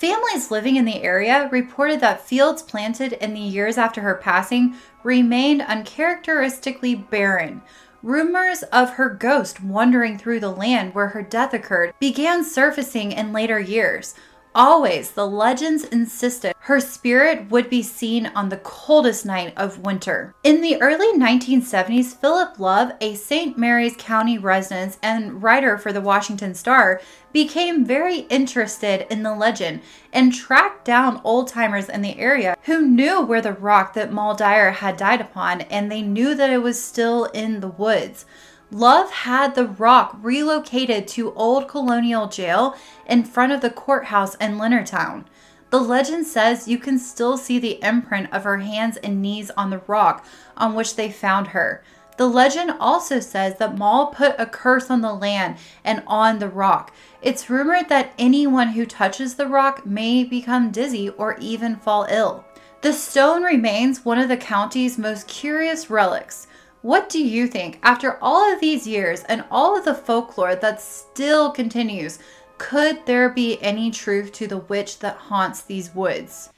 Families 0.00 0.50
living 0.50 0.76
in 0.76 0.86
the 0.86 1.02
area 1.02 1.46
reported 1.52 2.00
that 2.00 2.26
fields 2.26 2.62
planted 2.62 3.12
in 3.12 3.34
the 3.34 3.40
years 3.40 3.76
after 3.76 4.00
her 4.00 4.14
passing 4.14 4.74
remained 5.02 5.60
uncharacteristically 5.60 6.94
barren. 6.94 7.60
Rumors 8.02 8.62
of 8.72 8.92
her 8.92 9.10
ghost 9.10 9.62
wandering 9.62 10.16
through 10.16 10.40
the 10.40 10.48
land 10.48 10.94
where 10.94 11.08
her 11.08 11.20
death 11.20 11.52
occurred 11.52 11.92
began 12.00 12.42
surfacing 12.44 13.12
in 13.12 13.34
later 13.34 13.60
years. 13.60 14.14
Always, 14.54 15.12
the 15.12 15.28
legends 15.28 15.84
insisted 15.84 16.54
her 16.58 16.80
spirit 16.80 17.50
would 17.50 17.70
be 17.70 17.82
seen 17.82 18.26
on 18.26 18.48
the 18.48 18.56
coldest 18.56 19.24
night 19.24 19.52
of 19.56 19.78
winter. 19.78 20.34
In 20.42 20.60
the 20.60 20.80
early 20.82 21.12
1970s, 21.12 22.16
Philip 22.16 22.58
Love, 22.58 22.92
a 23.00 23.14
St. 23.14 23.56
Mary's 23.56 23.94
County 23.96 24.38
resident 24.38 24.98
and 25.02 25.40
writer 25.40 25.78
for 25.78 25.92
the 25.92 26.00
Washington 26.00 26.54
Star, 26.54 27.00
became 27.32 27.84
very 27.84 28.20
interested 28.28 29.06
in 29.08 29.22
the 29.22 29.34
legend 29.34 29.82
and 30.12 30.34
tracked 30.34 30.84
down 30.84 31.20
old 31.22 31.46
timers 31.46 31.88
in 31.88 32.02
the 32.02 32.18
area 32.18 32.56
who 32.64 32.86
knew 32.86 33.20
where 33.20 33.40
the 33.40 33.52
rock 33.52 33.94
that 33.94 34.12
Dyer 34.36 34.72
had 34.72 34.96
died 34.96 35.20
upon 35.20 35.60
and 35.62 35.90
they 35.90 36.02
knew 36.02 36.34
that 36.34 36.50
it 36.50 36.62
was 36.62 36.82
still 36.82 37.26
in 37.26 37.60
the 37.60 37.68
woods. 37.68 38.26
Love 38.72 39.10
had 39.10 39.56
the 39.56 39.66
rock 39.66 40.16
relocated 40.22 41.08
to 41.08 41.32
Old 41.34 41.66
Colonial 41.66 42.28
Jail 42.28 42.76
in 43.04 43.24
front 43.24 43.50
of 43.50 43.60
the 43.60 43.70
courthouse 43.70 44.36
in 44.36 44.58
Leonardtown. 44.58 45.24
The 45.70 45.80
legend 45.80 46.26
says 46.26 46.68
you 46.68 46.78
can 46.78 46.98
still 46.98 47.36
see 47.36 47.58
the 47.58 47.82
imprint 47.82 48.32
of 48.32 48.44
her 48.44 48.58
hands 48.58 48.96
and 48.98 49.20
knees 49.20 49.50
on 49.56 49.70
the 49.70 49.82
rock 49.88 50.24
on 50.56 50.74
which 50.74 50.94
they 50.94 51.10
found 51.10 51.48
her. 51.48 51.82
The 52.16 52.28
legend 52.28 52.72
also 52.78 53.18
says 53.18 53.56
that 53.58 53.78
Moll 53.78 54.08
put 54.08 54.36
a 54.38 54.46
curse 54.46 54.88
on 54.90 55.00
the 55.00 55.14
land 55.14 55.56
and 55.82 56.02
on 56.06 56.38
the 56.38 56.48
rock. 56.48 56.92
It's 57.22 57.50
rumored 57.50 57.88
that 57.88 58.12
anyone 58.18 58.68
who 58.68 58.86
touches 58.86 59.34
the 59.34 59.48
rock 59.48 59.84
may 59.84 60.22
become 60.22 60.70
dizzy 60.70 61.08
or 61.08 61.36
even 61.38 61.76
fall 61.76 62.06
ill. 62.08 62.44
The 62.82 62.92
stone 62.92 63.42
remains 63.42 64.04
one 64.04 64.18
of 64.18 64.28
the 64.28 64.36
county's 64.36 64.96
most 64.96 65.28
curious 65.28 65.90
relics. 65.90 66.46
What 66.82 67.10
do 67.10 67.22
you 67.22 67.46
think? 67.46 67.78
After 67.82 68.16
all 68.22 68.50
of 68.50 68.60
these 68.60 68.86
years 68.86 69.22
and 69.24 69.44
all 69.50 69.76
of 69.76 69.84
the 69.84 69.94
folklore 69.94 70.56
that 70.56 70.80
still 70.80 71.50
continues, 71.50 72.18
could 72.56 73.04
there 73.04 73.28
be 73.28 73.60
any 73.62 73.90
truth 73.90 74.32
to 74.34 74.46
the 74.46 74.58
witch 74.58 75.00
that 75.00 75.16
haunts 75.16 75.60
these 75.60 75.94
woods? 75.94 76.50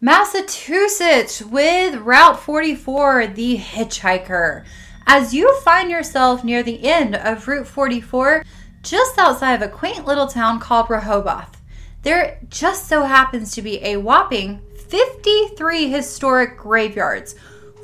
Massachusetts 0.00 1.42
with 1.42 1.96
Route 1.96 2.38
44, 2.38 3.26
the 3.26 3.58
hitchhiker. 3.58 4.64
As 5.06 5.34
you 5.34 5.60
find 5.62 5.90
yourself 5.90 6.44
near 6.44 6.62
the 6.62 6.86
end 6.86 7.16
of 7.16 7.48
Route 7.48 7.66
44, 7.66 8.44
just 8.82 9.18
outside 9.18 9.54
of 9.54 9.62
a 9.62 9.68
quaint 9.68 10.06
little 10.06 10.28
town 10.28 10.60
called 10.60 10.88
Rehoboth, 10.88 11.60
there 12.02 12.38
just 12.48 12.86
so 12.86 13.02
happens 13.02 13.52
to 13.54 13.62
be 13.62 13.82
a 13.82 13.96
whopping 13.96 14.60
53 14.88 15.88
historic 15.88 16.56
graveyards 16.56 17.34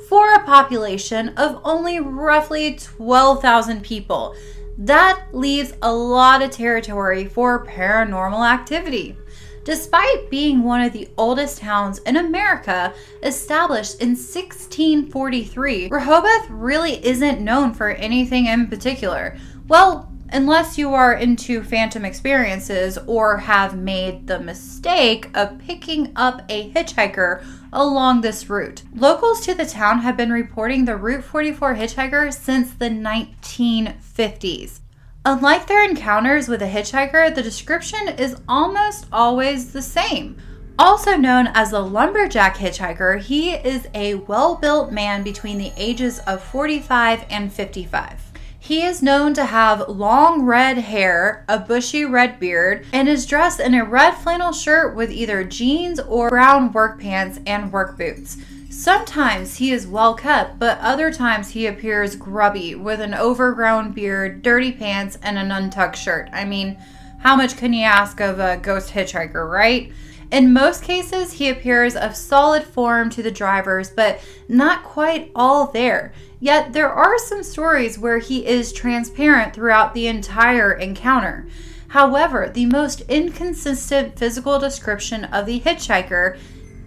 for 0.07 0.33
a 0.33 0.43
population 0.43 1.29
of 1.37 1.59
only 1.63 1.99
roughly 1.99 2.75
12,000 2.75 3.81
people. 3.83 4.35
That 4.77 5.25
leaves 5.33 5.73
a 5.81 5.91
lot 5.91 6.41
of 6.41 6.51
territory 6.51 7.25
for 7.25 7.65
paranormal 7.65 8.47
activity. 8.47 9.17
Despite 9.63 10.29
being 10.29 10.63
one 10.63 10.81
of 10.81 10.93
the 10.93 11.09
oldest 11.17 11.57
towns 11.57 11.99
in 11.99 12.15
America, 12.15 12.93
established 13.21 14.01
in 14.01 14.09
1643, 14.09 15.89
Rehoboth 15.89 16.49
really 16.49 17.05
isn't 17.05 17.41
known 17.41 17.73
for 17.73 17.89
anything 17.89 18.45
in 18.45 18.67
particular. 18.67 19.35
Well, 19.67 20.09
unless 20.31 20.77
you 20.77 20.93
are 20.93 21.15
into 21.15 21.63
phantom 21.63 22.05
experiences 22.05 22.97
or 23.07 23.37
have 23.37 23.77
made 23.77 24.27
the 24.27 24.39
mistake 24.39 25.29
of 25.35 25.57
picking 25.59 26.11
up 26.15 26.43
a 26.49 26.69
hitchhiker 26.71 27.43
along 27.71 28.21
this 28.21 28.49
route. 28.49 28.83
Locals 28.93 29.41
to 29.41 29.53
the 29.53 29.65
town 29.65 29.99
have 29.99 30.17
been 30.17 30.31
reporting 30.31 30.85
the 30.85 30.95
Route 30.95 31.23
44 31.23 31.75
hitchhiker 31.75 32.33
since 32.33 32.73
the 32.73 32.89
1950s. 32.89 34.79
Unlike 35.25 35.67
their 35.67 35.83
encounters 35.83 36.47
with 36.47 36.61
a 36.61 36.67
hitchhiker, 36.67 37.33
the 37.33 37.43
description 37.43 38.07
is 38.07 38.37
almost 38.47 39.07
always 39.11 39.73
the 39.73 39.81
same. 39.81 40.37
Also 40.79 41.17
known 41.17 41.47
as 41.47 41.71
the 41.71 41.81
lumberjack 41.81 42.55
hitchhiker, 42.55 43.19
he 43.19 43.51
is 43.53 43.87
a 43.93 44.15
well 44.15 44.55
built 44.55 44.91
man 44.91 45.23
between 45.23 45.57
the 45.57 45.73
ages 45.75 46.19
of 46.19 46.43
45 46.43 47.25
and 47.29 47.51
55. 47.51 48.26
He 48.59 48.83
is 48.83 49.01
known 49.01 49.33
to 49.35 49.45
have 49.45 49.87
long 49.87 50.43
red 50.43 50.77
hair, 50.77 51.45
a 51.47 51.59
bushy 51.59 52.03
red 52.03 52.39
beard, 52.39 52.85
and 52.91 53.07
is 53.07 53.25
dressed 53.25 53.59
in 53.59 53.73
a 53.73 53.85
red 53.85 54.11
flannel 54.11 54.51
shirt 54.51 54.95
with 54.95 55.11
either 55.11 55.43
jeans 55.43 55.99
or 55.99 56.29
brown 56.29 56.71
work 56.71 56.99
pants 56.99 57.39
and 57.45 57.71
work 57.71 57.97
boots. 57.97 58.37
Sometimes 58.69 59.55
he 59.55 59.71
is 59.71 59.87
well 59.87 60.13
kept, 60.13 60.59
but 60.59 60.79
other 60.79 61.11
times 61.11 61.49
he 61.49 61.65
appears 61.65 62.15
grubby 62.15 62.75
with 62.75 62.99
an 62.99 63.13
overgrown 63.13 63.91
beard, 63.91 64.41
dirty 64.41 64.71
pants, 64.71 65.17
and 65.23 65.37
an 65.37 65.51
untucked 65.51 65.97
shirt. 65.97 66.29
I 66.33 66.45
mean, 66.45 66.77
how 67.19 67.35
much 67.35 67.57
can 67.57 67.73
you 67.73 67.83
ask 67.83 68.19
of 68.19 68.39
a 68.39 68.57
ghost 68.57 68.91
hitchhiker, 68.91 69.49
right? 69.49 69.91
In 70.29 70.51
most 70.51 70.83
cases, 70.83 71.33
he 71.33 71.49
appears 71.49 71.95
of 71.95 72.15
solid 72.15 72.63
form 72.63 73.09
to 73.11 73.23
the 73.23 73.31
drivers, 73.31 73.89
but 73.89 74.19
not 74.49 74.83
quite 74.83 75.31
all 75.33 75.67
there. 75.67 76.11
Yet 76.39 76.73
there 76.73 76.91
are 76.91 77.17
some 77.17 77.43
stories 77.43 77.97
where 77.97 78.19
he 78.19 78.45
is 78.45 78.71
transparent 78.71 79.53
throughout 79.53 79.93
the 79.93 80.07
entire 80.07 80.71
encounter. 80.73 81.47
However, 81.89 82.49
the 82.53 82.65
most 82.65 83.01
inconsistent 83.01 84.19
physical 84.19 84.59
description 84.59 85.25
of 85.25 85.45
the 85.45 85.59
hitchhiker 85.59 86.37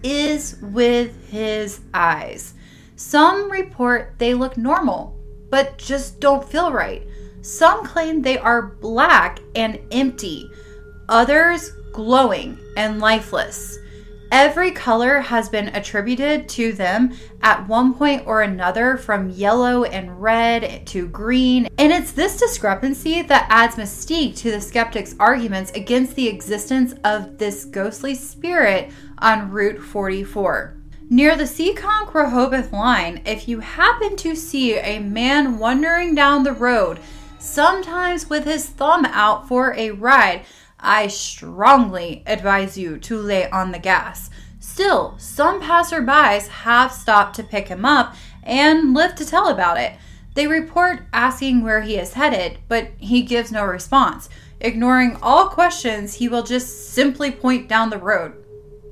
is 0.03 0.57
with 0.61 1.29
his 1.29 1.81
eyes. 1.93 2.53
Some 2.95 3.51
report 3.51 4.13
they 4.19 4.33
look 4.33 4.57
normal, 4.57 5.17
but 5.49 5.77
just 5.77 6.19
don't 6.19 6.47
feel 6.47 6.71
right. 6.71 7.03
Some 7.41 7.85
claim 7.85 8.21
they 8.21 8.37
are 8.37 8.61
black 8.61 9.39
and 9.55 9.79
empty, 9.91 10.49
others 11.09 11.71
glowing 11.91 12.57
and 12.77 12.99
lifeless. 12.99 13.77
Every 14.31 14.71
color 14.71 15.19
has 15.19 15.49
been 15.49 15.67
attributed 15.75 16.47
to 16.49 16.71
them 16.71 17.11
at 17.41 17.67
one 17.67 17.93
point 17.93 18.23
or 18.25 18.41
another, 18.41 18.95
from 18.95 19.29
yellow 19.29 19.83
and 19.83 20.21
red 20.21 20.87
to 20.87 21.09
green. 21.09 21.67
And 21.77 21.91
it's 21.91 22.13
this 22.13 22.39
discrepancy 22.39 23.23
that 23.23 23.47
adds 23.49 23.75
mystique 23.75 24.37
to 24.37 24.51
the 24.51 24.61
skeptics' 24.61 25.15
arguments 25.19 25.71
against 25.71 26.15
the 26.15 26.29
existence 26.29 26.93
of 27.03 27.39
this 27.39 27.65
ghostly 27.65 28.15
spirit 28.15 28.91
on 29.17 29.51
Route 29.51 29.81
44. 29.81 30.77
Near 31.09 31.35
the 31.35 31.43
Seekonk 31.43 32.13
Rehoboth 32.13 32.71
line, 32.71 33.21
if 33.25 33.49
you 33.49 33.59
happen 33.59 34.15
to 34.15 34.33
see 34.33 34.77
a 34.77 34.99
man 34.99 35.59
wandering 35.59 36.15
down 36.15 36.43
the 36.43 36.53
road, 36.53 36.99
sometimes 37.37 38.29
with 38.29 38.45
his 38.45 38.65
thumb 38.65 39.03
out 39.07 39.45
for 39.49 39.73
a 39.73 39.91
ride, 39.91 40.45
I 40.81 41.07
strongly 41.07 42.23
advise 42.25 42.77
you 42.77 42.97
to 42.99 43.17
lay 43.17 43.49
on 43.49 43.71
the 43.71 43.79
gas. 43.79 44.29
Still, 44.59 45.15
some 45.17 45.61
passerbys 45.61 46.47
have 46.47 46.91
stopped 46.91 47.35
to 47.35 47.43
pick 47.43 47.67
him 47.67 47.85
up 47.85 48.15
and 48.43 48.93
live 48.93 49.15
to 49.15 49.25
tell 49.25 49.47
about 49.47 49.77
it. 49.77 49.93
They 50.33 50.47
report 50.47 51.03
asking 51.13 51.61
where 51.61 51.81
he 51.81 51.97
is 51.97 52.13
headed, 52.13 52.59
but 52.67 52.89
he 52.97 53.21
gives 53.21 53.51
no 53.51 53.63
response. 53.65 54.29
Ignoring 54.59 55.17
all 55.21 55.49
questions, 55.49 56.15
he 56.15 56.27
will 56.27 56.43
just 56.43 56.91
simply 56.93 57.31
point 57.31 57.67
down 57.67 57.89
the 57.89 57.97
road. 57.97 58.33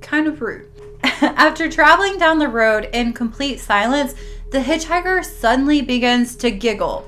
Kind 0.01 0.27
of 0.27 0.41
rude. 0.41 0.67
After 1.03 1.69
traveling 1.69 2.17
down 2.17 2.39
the 2.39 2.48
road 2.50 2.89
in 2.93 3.13
complete 3.13 3.60
silence, 3.60 4.13
the 4.51 4.60
hitchhiker 4.60 5.24
suddenly 5.24 5.81
begins 5.81 6.36
to 6.38 6.51
giggle 6.51 7.05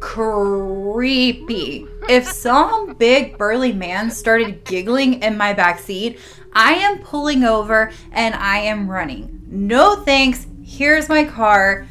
creepy. 0.00 1.86
If 2.08 2.26
some 2.26 2.94
big 2.94 3.38
burly 3.38 3.72
man 3.72 4.10
started 4.10 4.64
giggling 4.64 5.22
in 5.22 5.36
my 5.36 5.52
back 5.52 5.78
seat, 5.78 6.18
I 6.52 6.74
am 6.74 6.98
pulling 6.98 7.44
over 7.44 7.92
and 8.12 8.34
I 8.34 8.58
am 8.58 8.88
running. 8.88 9.42
No 9.46 9.96
thanks. 9.96 10.46
Here's 10.64 11.08
my 11.08 11.24
car. 11.24 11.86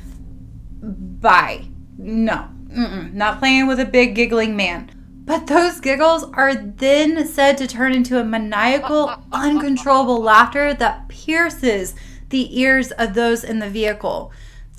Bye. 0.81 1.65
No. 1.97 2.47
Mm-mm, 2.67 3.13
not 3.13 3.39
playing 3.39 3.67
with 3.67 3.79
a 3.79 3.85
big 3.85 4.15
giggling 4.15 4.55
man. 4.55 4.89
But 5.25 5.47
those 5.47 5.79
giggles 5.79 6.23
are 6.33 6.55
then 6.55 7.27
said 7.27 7.57
to 7.57 7.67
turn 7.67 7.93
into 7.93 8.19
a 8.19 8.23
maniacal, 8.23 9.13
uncontrollable 9.31 10.19
laughter 10.19 10.73
that 10.73 11.07
pierces 11.09 11.95
the 12.29 12.59
ears 12.59 12.91
of 12.91 13.13
those 13.13 13.43
in 13.43 13.59
the 13.59 13.69
vehicle. 13.69 14.31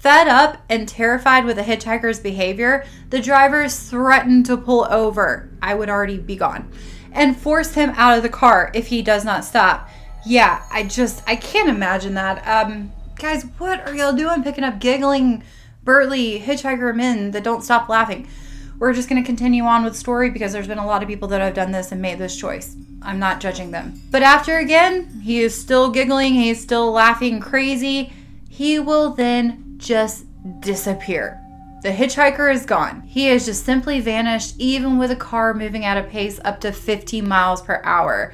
Fed 0.03 0.27
up 0.27 0.57
and 0.69 0.89
terrified 0.89 1.45
with 1.45 1.55
the 1.55 1.63
hitchhiker's 1.63 2.19
behavior, 2.19 2.85
the 3.11 3.21
drivers 3.21 3.79
threatened 3.89 4.45
to 4.47 4.57
pull 4.57 4.85
over. 4.91 5.49
I 5.63 5.75
would 5.75 5.89
already 5.89 6.19
be 6.19 6.35
gone. 6.35 6.73
And 7.13 7.37
force 7.37 7.75
him 7.75 7.91
out 7.91 8.17
of 8.17 8.25
the 8.25 8.29
car 8.29 8.73
if 8.75 8.89
he 8.89 9.01
does 9.01 9.25
not 9.25 9.45
stop. 9.45 9.89
Yeah, 10.27 10.65
I 10.73 10.83
just, 10.83 11.23
I 11.29 11.37
can't 11.37 11.69
imagine 11.69 12.15
that. 12.15 12.45
Um, 12.49 12.91
guys, 13.15 13.45
what 13.59 13.87
are 13.87 13.95
y'all 13.95 14.13
doing 14.13 14.43
picking 14.43 14.65
up 14.65 14.81
giggling, 14.81 15.45
burly 15.85 16.41
hitchhiker 16.41 16.93
men 16.97 17.31
that 17.31 17.45
don't 17.45 17.63
stop 17.63 17.89
laughing? 17.89 18.27
We're 18.81 18.95
just 18.95 19.09
going 19.09 19.23
to 19.23 19.27
continue 19.27 19.63
on 19.63 19.85
with 19.85 19.95
story 19.95 20.31
because 20.31 20.53
there's 20.53 20.67
been 20.67 20.79
a 20.79 20.87
lot 20.87 21.05
of 21.05 21.09
people 21.09 21.29
that 21.29 21.41
have 21.41 21.55
done 21.55 21.71
this 21.71 21.93
and 21.93 22.03
made 22.03 22.19
this 22.19 22.37
choice. 22.37 22.75
I'm 23.03 23.21
not 23.21 23.41
judging 23.41 23.71
them. 23.71 24.03
But 24.11 24.25
after 24.25 24.59
again, 24.59 25.21
he 25.23 25.43
is 25.43 25.55
still 25.55 25.93
giggling, 25.93 26.35
he's 26.35 26.61
still 26.61 26.91
laughing 26.91 27.39
crazy. 27.39 28.13
He 28.49 28.81
will 28.81 29.15
then 29.15 29.72
just 29.83 30.27
disappear. 30.61 31.41
The 31.83 31.91
hitchhiker 31.91 32.53
is 32.53 32.65
gone. 32.65 33.03
He 33.03 33.27
has 33.27 33.47
just 33.47 33.65
simply 33.65 34.01
vanished, 34.01 34.55
even 34.59 34.99
with 34.99 35.11
a 35.11 35.17
car 35.17 35.53
moving 35.53 35.85
at 35.85 35.97
a 35.97 36.09
pace 36.09 36.39
up 36.45 36.61
to 36.61 36.73
50 36.73 37.21
miles 37.21 37.61
per 37.61 37.83
hour. 37.85 38.33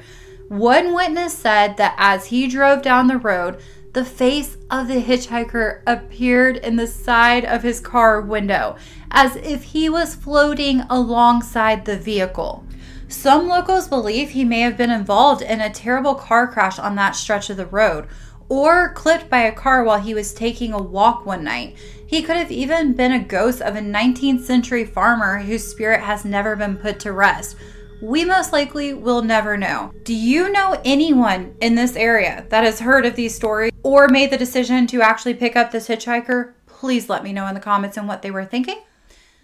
One 0.49 0.93
witness 0.93 1.35
said 1.35 1.77
that 1.77 1.95
as 1.97 2.27
he 2.27 2.47
drove 2.47 2.83
down 2.83 3.07
the 3.07 3.17
road, 3.17 3.59
the 3.93 4.05
face 4.05 4.55
of 4.69 4.87
the 4.87 5.01
hitchhiker 5.01 5.81
appeared 5.87 6.57
in 6.57 6.75
the 6.75 6.85
side 6.85 7.43
of 7.43 7.63
his 7.63 7.79
car 7.79 8.21
window, 8.21 8.75
as 9.09 9.35
if 9.37 9.63
he 9.63 9.89
was 9.89 10.13
floating 10.13 10.81
alongside 10.89 11.85
the 11.85 11.97
vehicle. 11.97 12.63
Some 13.07 13.47
locals 13.47 13.87
believe 13.87 14.29
he 14.29 14.45
may 14.45 14.61
have 14.61 14.77
been 14.77 14.91
involved 14.91 15.41
in 15.41 15.59
a 15.59 15.71
terrible 15.71 16.13
car 16.13 16.47
crash 16.47 16.77
on 16.77 16.93
that 16.95 17.15
stretch 17.15 17.49
of 17.49 17.57
the 17.57 17.65
road 17.65 18.07
or 18.49 18.93
clipped 18.93 19.29
by 19.29 19.41
a 19.41 19.51
car 19.51 19.83
while 19.83 19.99
he 19.99 20.13
was 20.13 20.33
taking 20.33 20.73
a 20.73 20.81
walk 20.81 21.25
one 21.25 21.43
night. 21.43 21.77
He 22.05 22.23
could 22.23 22.35
have 22.35 22.51
even 22.51 22.93
been 22.93 23.11
a 23.11 23.23
ghost 23.23 23.61
of 23.61 23.75
a 23.75 23.81
19th 23.81 24.41
century 24.41 24.83
farmer 24.83 25.37
whose 25.37 25.65
spirit 25.65 26.01
has 26.01 26.25
never 26.25 26.55
been 26.55 26.75
put 26.75 26.99
to 27.01 27.13
rest. 27.13 27.55
We 28.01 28.25
most 28.25 28.51
likely 28.51 28.93
will 28.93 29.21
never 29.21 29.57
know. 29.57 29.93
Do 30.03 30.15
you 30.15 30.51
know 30.51 30.81
anyone 30.83 31.55
in 31.61 31.75
this 31.75 31.95
area 31.95 32.45
that 32.49 32.63
has 32.63 32.79
heard 32.79 33.05
of 33.05 33.15
these 33.15 33.35
stories 33.35 33.71
or 33.83 34.07
made 34.07 34.31
the 34.31 34.37
decision 34.37 34.87
to 34.87 35.01
actually 35.01 35.35
pick 35.35 35.55
up 35.55 35.71
this 35.71 35.87
hitchhiker? 35.87 36.53
Please 36.65 37.09
let 37.09 37.23
me 37.23 37.33
know 37.33 37.45
in 37.45 37.53
the 37.53 37.59
comments 37.59 37.97
and 37.97 38.07
what 38.07 38.21
they 38.21 38.31
were 38.31 38.45
thinking. 38.45 38.81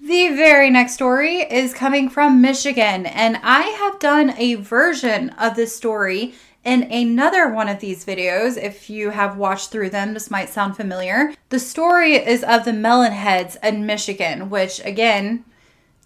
The 0.01 0.29
very 0.29 0.69
next 0.69 0.93
story 0.93 1.37
is 1.39 1.73
coming 1.73 2.09
from 2.09 2.41
Michigan, 2.41 3.05
and 3.05 3.39
I 3.41 3.61
have 3.61 3.99
done 3.99 4.35
a 4.37 4.55
version 4.55 5.29
of 5.31 5.55
this 5.55 5.75
story 5.75 6.35
in 6.65 6.91
another 6.91 7.47
one 7.47 7.69
of 7.69 7.79
these 7.79 8.03
videos, 8.03 8.61
if 8.61 8.89
you 8.89 9.11
have 9.11 9.37
watched 9.37 9.69
through 9.71 9.91
them, 9.91 10.13
this 10.15 10.31
might 10.31 10.49
sound 10.49 10.75
familiar. 10.75 11.33
The 11.49 11.59
story 11.59 12.15
is 12.15 12.43
of 12.43 12.65
the 12.65 12.73
melon 12.73 13.11
heads 13.11 13.55
in 13.63 13.85
Michigan, 13.85 14.49
which 14.49 14.83
again, 14.83 15.45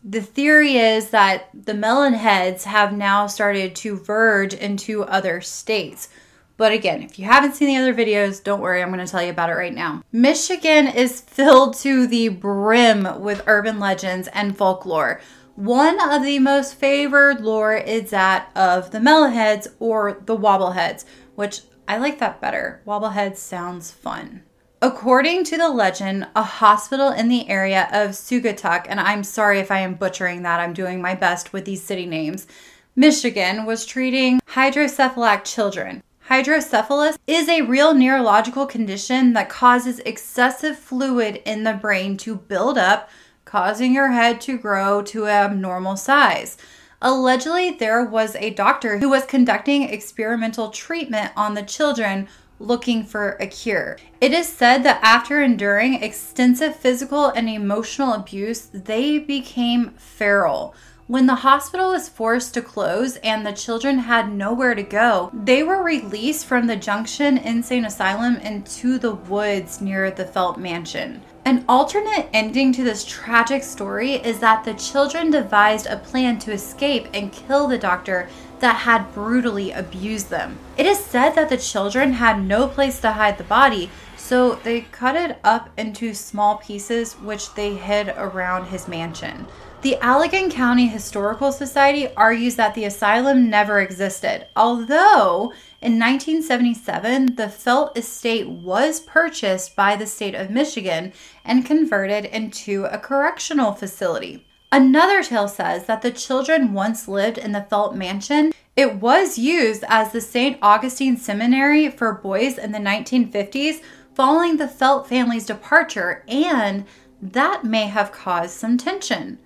the 0.04 0.22
theory 0.22 0.76
is 0.76 1.10
that 1.10 1.50
the 1.54 1.74
melon 1.74 2.14
heads 2.14 2.66
have 2.66 2.94
now 2.94 3.26
started 3.28 3.76
to 3.78 3.98
verge 3.98 4.54
into 4.54 5.04
other 5.04 5.42
states. 5.42 6.10
But 6.58 6.74
again, 6.74 7.04
if 7.04 7.18
you 7.18 7.24
haven't 7.24 7.56
seen 7.56 7.70
the 7.70 7.78
other 7.78 7.94
videos, 7.94 8.44
don't 8.44 8.60
worry, 8.60 8.82
I'm 8.82 8.92
going 8.92 9.06
to 9.06 9.10
tell 9.10 9.24
you 9.24 9.30
about 9.30 9.50
it 9.50 9.54
right 9.54 9.74
now. 9.74 10.04
Michigan 10.12 10.88
is 10.88 11.22
filled 11.22 11.76
to 11.78 12.06
the 12.06 12.28
brim 12.28 13.22
with 13.22 13.44
urban 13.48 13.80
legends 13.80 14.28
and 14.34 14.58
folklore. 14.58 15.22
One 15.60 16.00
of 16.00 16.24
the 16.24 16.40
most 16.40 16.76
favored 16.76 17.42
lore 17.42 17.76
is 17.76 18.12
that 18.12 18.50
of 18.56 18.92
the 18.92 19.00
melonheads 19.00 19.68
or 19.78 20.22
the 20.26 20.38
wobbleheads, 20.38 21.04
which 21.36 21.64
I 21.86 21.98
like 21.98 22.18
that 22.20 22.40
better. 22.40 22.82
Wobbleheads 22.88 23.40
sounds 23.40 23.92
fun. 23.92 24.44
According 24.82 25.44
to 25.44 25.58
the 25.58 25.68
legend, 25.68 26.28
a 26.34 26.44
hospital 26.44 27.10
in 27.10 27.28
the 27.28 27.50
area 27.50 27.90
of 27.92 28.12
Saugatuck, 28.12 28.86
and 28.88 29.02
I'm 29.02 29.22
sorry 29.22 29.60
if 29.60 29.70
I 29.70 29.80
am 29.80 29.96
butchering 29.96 30.44
that, 30.44 30.62
I'm 30.62 30.72
doing 30.72 31.02
my 31.02 31.14
best 31.14 31.52
with 31.52 31.66
these 31.66 31.84
city 31.84 32.06
names, 32.06 32.48
Michigan, 32.96 33.66
was 33.66 33.86
treating 33.86 34.40
hydrocephalic 34.54 35.44
children. 35.44 36.02
Hydrocephalus 36.30 37.18
is 37.28 37.50
a 37.50 37.64
real 37.64 37.94
neurological 37.94 38.66
condition 38.66 39.34
that 39.34 39.50
causes 39.50 40.00
excessive 40.06 40.80
fluid 40.80 41.42
in 41.46 41.66
the 41.66 41.74
brain 41.74 42.16
to 42.18 42.38
build 42.38 42.78
up 42.78 43.10
causing 43.50 43.96
your 43.96 44.12
head 44.12 44.40
to 44.40 44.60
grow 44.60 45.02
to 45.02 45.26
a 45.26 45.52
normal 45.52 45.98
size. 45.98 46.56
Allegedly, 47.02 47.72
there 47.72 48.06
was 48.06 48.36
a 48.36 48.52
doctor 48.52 49.00
who 49.00 49.10
was 49.10 49.26
conducting 49.26 49.84
experimental 49.84 50.70
treatment 50.70 51.32
on 51.36 51.56
the 51.56 51.64
children 51.64 52.28
looking 52.60 53.04
for 53.04 53.38
a 53.40 53.48
cure. 53.48 53.98
It 54.22 54.34
is 54.34 54.48
said 54.48 54.84
that 54.84 55.00
after 55.02 55.42
enduring 55.42 55.96
extensive 55.96 56.76
physical 56.76 57.30
and 57.30 57.50
emotional 57.50 58.14
abuse, 58.14 58.68
they 58.72 59.18
became 59.18 59.92
feral. 59.92 60.76
When 61.10 61.26
the 61.26 61.34
hospital 61.42 61.90
was 61.90 62.08
forced 62.08 62.54
to 62.54 62.62
close 62.62 63.16
and 63.24 63.44
the 63.44 63.52
children 63.52 63.98
had 63.98 64.32
nowhere 64.32 64.76
to 64.76 64.84
go, 64.84 65.32
they 65.34 65.64
were 65.64 65.82
released 65.82 66.46
from 66.46 66.68
the 66.68 66.76
Junction 66.76 67.40
Insane 67.40 67.84
Asylum 67.84 68.36
into 68.36 69.00
the 69.00 69.16
woods 69.16 69.82
near 69.82 70.12
the 70.12 70.26
Felt 70.26 70.60
Mansion. 70.60 71.24
An 71.46 71.66
alternate 71.68 72.30
ending 72.32 72.72
to 72.74 72.84
this 72.84 73.04
tragic 73.04 73.64
story 73.64 74.18
is 74.18 74.38
that 74.38 74.64
the 74.64 74.76
children 74.76 75.32
devised 75.32 75.88
a 75.88 75.98
plan 75.98 76.38
to 76.38 76.52
escape 76.52 77.08
and 77.12 77.32
kill 77.32 77.68
the 77.68 77.80
doctor 77.80 78.30
that 78.60 78.76
had 78.76 79.12
brutally 79.12 79.72
abused 79.72 80.30
them. 80.30 80.60
It 80.78 80.86
is 80.86 81.00
said 81.00 81.32
that 81.32 81.50
the 81.50 81.58
children 81.58 82.14
had 82.14 82.46
no 82.46 82.68
place 82.68 83.00
to 83.00 83.14
hide 83.14 83.40
the 83.40 83.44
body, 83.46 83.90
so 84.16 84.56
they 84.58 84.82
cut 84.82 85.16
it 85.16 85.40
up 85.44 85.72
into 85.76 86.14
small 86.14 86.58
pieces 86.58 87.14
which 87.14 87.56
they 87.56 87.74
hid 87.74 88.10
around 88.10 88.66
his 88.66 88.88
mansion. 88.88 89.48
The 89.82 89.98
Allegan 90.02 90.52
County 90.52 90.88
Historical 90.88 91.54
Society 91.54 92.10
argues 92.18 92.58
that 92.58 92.76
the 92.76 92.84
asylum 92.84 93.50
never 93.50 93.80
existed, 93.80 94.46
although 94.54 95.54
in 95.82 95.98
1977 95.98 97.36
the 97.38 97.48
Felt 97.48 97.98
estate 97.98 98.50
was 98.50 99.00
purchased 99.00 99.78
by 99.78 99.96
the 99.96 100.06
state 100.06 100.36
of 100.36 100.50
Michigan 100.50 101.14
and 101.46 101.66
converted 101.66 102.26
into 102.26 102.86
a 102.92 102.98
correctional 102.98 103.72
facility. 103.72 104.46
Another 104.70 105.24
tale 105.24 105.48
says 105.48 105.86
that 105.86 106.02
the 106.02 106.12
children 106.12 106.74
once 106.74 107.08
lived 107.08 107.38
in 107.38 107.54
the 107.54 107.66
Felt 107.70 107.96
mansion. 107.96 108.52
It 108.76 108.96
was 108.96 109.40
used 109.40 109.86
as 109.88 110.12
the 110.12 110.20
St. 110.20 110.60
Augustine 110.62 111.16
Seminary 111.16 111.90
for 111.90 112.14
boys 112.16 112.58
in 112.58 112.74
the 112.74 112.80
1950s 112.80 113.82
following 114.14 114.58
the 114.58 114.68
Felt 114.68 115.08
family's 115.08 115.46
departure, 115.46 116.26
and 116.28 116.84
that 117.22 117.64
may 117.64 117.88
have 117.88 118.12
caused 118.12 118.52
some 118.52 118.78
tension. 118.78 119.40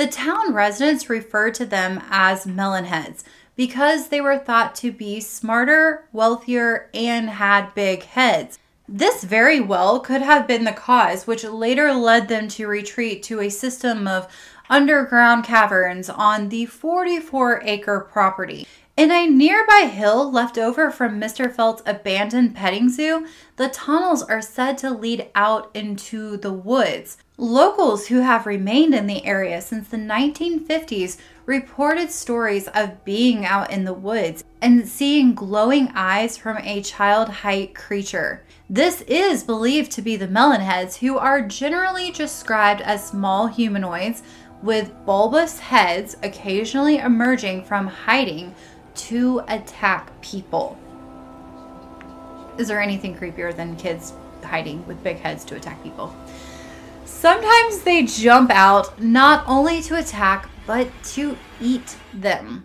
The 0.00 0.06
town 0.06 0.54
residents 0.54 1.10
referred 1.10 1.52
to 1.56 1.66
them 1.66 2.02
as 2.08 2.46
melonheads 2.46 3.22
because 3.54 4.08
they 4.08 4.22
were 4.22 4.38
thought 4.38 4.74
to 4.76 4.90
be 4.90 5.20
smarter, 5.20 6.08
wealthier, 6.10 6.88
and 6.94 7.28
had 7.28 7.74
big 7.74 8.04
heads. 8.04 8.58
This 8.88 9.22
very 9.24 9.60
well 9.60 10.00
could 10.00 10.22
have 10.22 10.46
been 10.46 10.64
the 10.64 10.72
cause, 10.72 11.26
which 11.26 11.44
later 11.44 11.92
led 11.92 12.28
them 12.28 12.48
to 12.48 12.66
retreat 12.66 13.22
to 13.24 13.40
a 13.40 13.50
system 13.50 14.08
of 14.08 14.26
underground 14.70 15.44
caverns 15.44 16.08
on 16.08 16.48
the 16.48 16.64
44 16.64 17.60
acre 17.66 18.00
property. 18.00 18.66
In 18.96 19.10
a 19.10 19.26
nearby 19.26 19.90
hill 19.92 20.30
left 20.32 20.56
over 20.56 20.90
from 20.90 21.20
Mr. 21.20 21.52
Felt's 21.52 21.82
abandoned 21.84 22.54
petting 22.54 22.88
zoo, 22.88 23.26
the 23.56 23.68
tunnels 23.68 24.22
are 24.22 24.40
said 24.40 24.78
to 24.78 24.90
lead 24.90 25.28
out 25.34 25.70
into 25.74 26.38
the 26.38 26.52
woods. 26.52 27.18
Locals 27.40 28.08
who 28.08 28.20
have 28.20 28.44
remained 28.44 28.94
in 28.94 29.06
the 29.06 29.24
area 29.24 29.62
since 29.62 29.88
the 29.88 29.96
1950s 29.96 31.16
reported 31.46 32.10
stories 32.10 32.68
of 32.74 33.02
being 33.02 33.46
out 33.46 33.70
in 33.70 33.84
the 33.86 33.94
woods 33.94 34.44
and 34.60 34.86
seeing 34.86 35.34
glowing 35.34 35.90
eyes 35.94 36.36
from 36.36 36.58
a 36.58 36.82
child 36.82 37.30
height 37.30 37.74
creature. 37.74 38.44
This 38.68 39.00
is 39.06 39.42
believed 39.42 39.90
to 39.92 40.02
be 40.02 40.16
the 40.16 40.28
melonheads, 40.28 40.98
who 40.98 41.16
are 41.16 41.40
generally 41.40 42.10
described 42.10 42.82
as 42.82 43.08
small 43.08 43.46
humanoids 43.46 44.22
with 44.62 44.92
bulbous 45.06 45.60
heads 45.60 46.18
occasionally 46.22 46.98
emerging 46.98 47.64
from 47.64 47.86
hiding 47.86 48.54
to 48.96 49.40
attack 49.48 50.12
people. 50.20 50.78
Is 52.58 52.68
there 52.68 52.82
anything 52.82 53.16
creepier 53.16 53.56
than 53.56 53.76
kids 53.76 54.12
hiding 54.42 54.86
with 54.86 55.02
big 55.02 55.16
heads 55.16 55.42
to 55.46 55.56
attack 55.56 55.82
people? 55.82 56.14
Sometimes 57.20 57.80
they 57.80 58.04
jump 58.06 58.50
out 58.50 58.98
not 58.98 59.44
only 59.46 59.82
to 59.82 59.98
attack, 59.98 60.48
but 60.66 60.88
to 61.12 61.36
eat 61.60 61.98
them. 62.14 62.64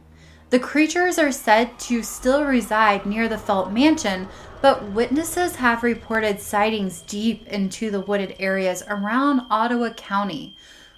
The 0.49 0.59
creatures 0.59 1.19
are 1.19 1.33
said 1.33 1.77
to 1.79 2.01
still 2.01 2.45
reside 2.45 3.05
near 3.05 3.27
the 3.27 3.37
Felt 3.37 3.73
Mansion, 3.73 4.29
but 4.61 4.91
witnesses 4.91 5.57
have 5.57 5.83
reported 5.83 6.39
sightings 6.39 7.01
deep 7.01 7.45
into 7.49 7.91
the 7.91 7.99
wooded 7.99 8.37
areas 8.39 8.81
around 8.87 9.41
Ottawa 9.49 9.89
County. 9.89 10.55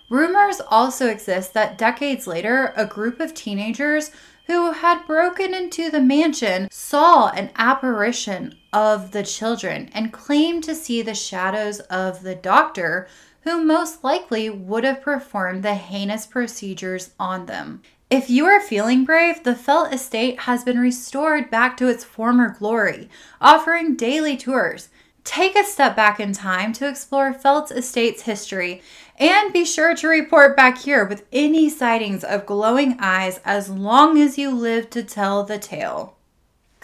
Rumors 0.08 0.62
also 0.70 1.08
exist 1.08 1.56
that 1.56 1.80
decades 1.80 2.28
later, 2.28 2.74
a 2.76 2.86
group 2.86 3.20
of 3.20 3.34
teenagers 3.34 4.12
who 4.46 4.72
had 4.72 5.08
broken 5.08 5.56
into 5.56 5.90
the 5.90 6.00
mansion 6.00 6.68
saw 6.70 7.30
an 7.30 7.50
apparition 7.56 8.56
of 8.72 9.12
the 9.12 9.24
children 9.24 9.90
and 9.94 10.14
claimed 10.14 10.64
to 10.64 10.76
see 10.76 11.02
the 11.02 11.16
shadows 11.16 11.80
of 11.82 12.22
the 12.22 12.36
doctor 12.36 13.08
who 13.48 13.64
most 13.64 14.04
likely 14.04 14.50
would 14.50 14.84
have 14.84 15.02
performed 15.02 15.64
the 15.64 15.74
heinous 15.74 16.26
procedures 16.26 17.12
on 17.18 17.46
them. 17.46 17.82
If 18.10 18.30
you 18.30 18.44
are 18.44 18.60
feeling 18.60 19.06
brave, 19.06 19.44
the 19.44 19.56
Felt 19.56 19.94
Estate 19.94 20.42
has 20.42 20.66
been 20.66 20.78
restored 20.78 21.50
back 21.50 21.78
to 21.78 21.88
its 21.88 22.04
former 22.04 22.54
glory, 22.60 23.10
offering 23.40 23.96
daily 23.96 24.36
tours. 24.36 24.90
Take 25.24 25.56
a 25.56 25.64
step 25.64 25.96
back 25.96 26.20
in 26.20 26.34
time 26.34 26.74
to 26.74 26.90
explore 26.90 27.34
Felt 27.34 27.72
Estate's 27.72 28.24
history 28.24 28.82
and 29.18 29.54
be 29.54 29.64
sure 29.64 29.96
to 29.96 30.10
report 30.10 30.58
back 30.58 30.80
here 30.80 31.06
with 31.06 31.26
any 31.32 31.70
sightings 31.70 32.26
of 32.26 32.46
glowing 32.46 32.98
eyes 33.00 33.40
as 33.46 33.70
long 33.70 34.20
as 34.20 34.38
you 34.38 34.52
live 34.52 34.90
to 34.90 35.04
tell 35.04 35.46
the 35.46 35.58
tale. 35.58 36.17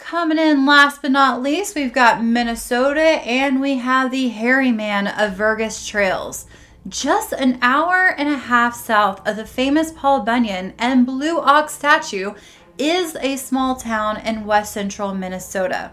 Coming 0.04 0.38
in 0.38 0.66
last 0.66 1.00
but 1.00 1.12
not 1.12 1.40
least, 1.40 1.74
we've 1.74 1.94
got 1.94 2.22
Minnesota 2.22 3.00
and 3.00 3.58
we 3.58 3.78
have 3.78 4.10
the 4.10 4.28
Hairy 4.28 4.70
Man 4.70 5.06
of 5.06 5.32
Vergas 5.32 5.88
Trails 5.88 6.44
just 6.86 7.32
an 7.32 7.58
hour 7.62 8.14
and 8.18 8.28
a 8.28 8.36
half 8.36 8.76
south 8.76 9.26
of 9.26 9.36
the 9.36 9.46
famous 9.46 9.92
Paul 9.92 10.20
Bunyan 10.20 10.74
and 10.78 11.06
Blue 11.06 11.40
Ox 11.40 11.72
statue 11.72 12.34
is 12.76 13.16
a 13.22 13.36
small 13.36 13.76
town 13.76 14.18
in 14.18 14.44
west 14.44 14.74
central 14.74 15.14
Minnesota, 15.14 15.92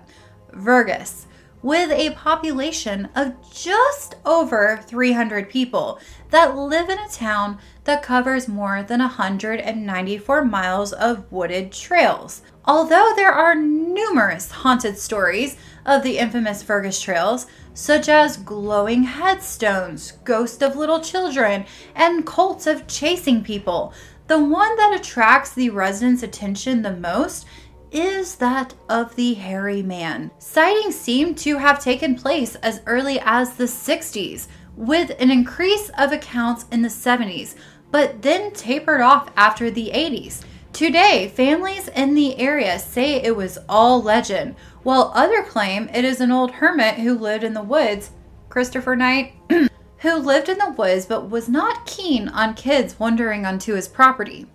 Vergas, 0.51 1.23
with 1.61 1.89
a 1.91 2.09
population 2.09 3.07
of 3.15 3.33
just 3.49 4.15
over 4.25 4.83
300 4.87 5.49
people 5.49 6.01
that 6.31 6.57
live 6.57 6.89
in 6.89 6.99
a 6.99 7.07
town 7.07 7.59
that 7.85 8.03
covers 8.03 8.49
more 8.49 8.83
than 8.83 8.99
194 8.99 10.43
miles 10.43 10.91
of 10.91 11.31
wooded 11.31 11.71
trails. 11.71 12.41
Although 12.65 13.13
there 13.15 13.31
are 13.31 13.55
numerous 13.55 14.51
haunted 14.51 14.97
stories 14.97 15.57
of 15.85 16.03
the 16.03 16.19
infamous 16.19 16.63
Vergas 16.63 17.01
trails, 17.01 17.47
such 17.73 18.07
as 18.07 18.37
glowing 18.37 19.03
headstones, 19.03 20.13
ghosts 20.23 20.61
of 20.61 20.75
little 20.75 20.99
children, 20.99 21.65
and 21.95 22.25
cults 22.25 22.67
of 22.67 22.85
chasing 22.87 23.43
people. 23.43 23.93
The 24.27 24.39
one 24.39 24.75
that 24.77 24.97
attracts 24.99 25.53
the 25.53 25.69
residents' 25.71 26.23
attention 26.23 26.81
the 26.81 26.95
most 26.95 27.47
is 27.91 28.35
that 28.35 28.73
of 28.87 29.15
the 29.15 29.33
hairy 29.33 29.81
man. 29.81 30.31
Sightings 30.37 30.95
seem 30.95 31.35
to 31.35 31.57
have 31.57 31.83
taken 31.83 32.15
place 32.15 32.55
as 32.55 32.81
early 32.85 33.19
as 33.25 33.55
the 33.55 33.65
60s, 33.65 34.47
with 34.77 35.11
an 35.19 35.31
increase 35.31 35.89
of 35.97 36.11
accounts 36.11 36.65
in 36.71 36.81
the 36.81 36.89
70s, 36.89 37.55
but 37.89 38.21
then 38.21 38.51
tapered 38.51 39.01
off 39.01 39.29
after 39.35 39.69
the 39.69 39.91
80s. 39.93 40.43
Today, 40.73 41.27
families 41.27 41.89
in 41.89 42.15
the 42.15 42.39
area 42.39 42.79
say 42.79 43.15
it 43.15 43.35
was 43.35 43.59
all 43.67 44.01
legend, 44.01 44.55
while 44.83 45.11
others 45.13 45.49
claim 45.49 45.89
it 45.93 46.05
is 46.05 46.21
an 46.21 46.31
old 46.31 46.49
hermit 46.51 46.95
who 46.95 47.13
lived 47.13 47.43
in 47.43 47.53
the 47.53 47.61
woods, 47.61 48.11
Christopher 48.49 48.95
Knight, 48.95 49.33
who 49.97 50.15
lived 50.15 50.47
in 50.47 50.57
the 50.57 50.71
woods 50.71 51.05
but 51.05 51.29
was 51.29 51.49
not 51.49 51.85
keen 51.85 52.29
on 52.29 52.53
kids 52.53 52.97
wandering 52.97 53.45
onto 53.45 53.75
his 53.75 53.89
property. 53.89 54.47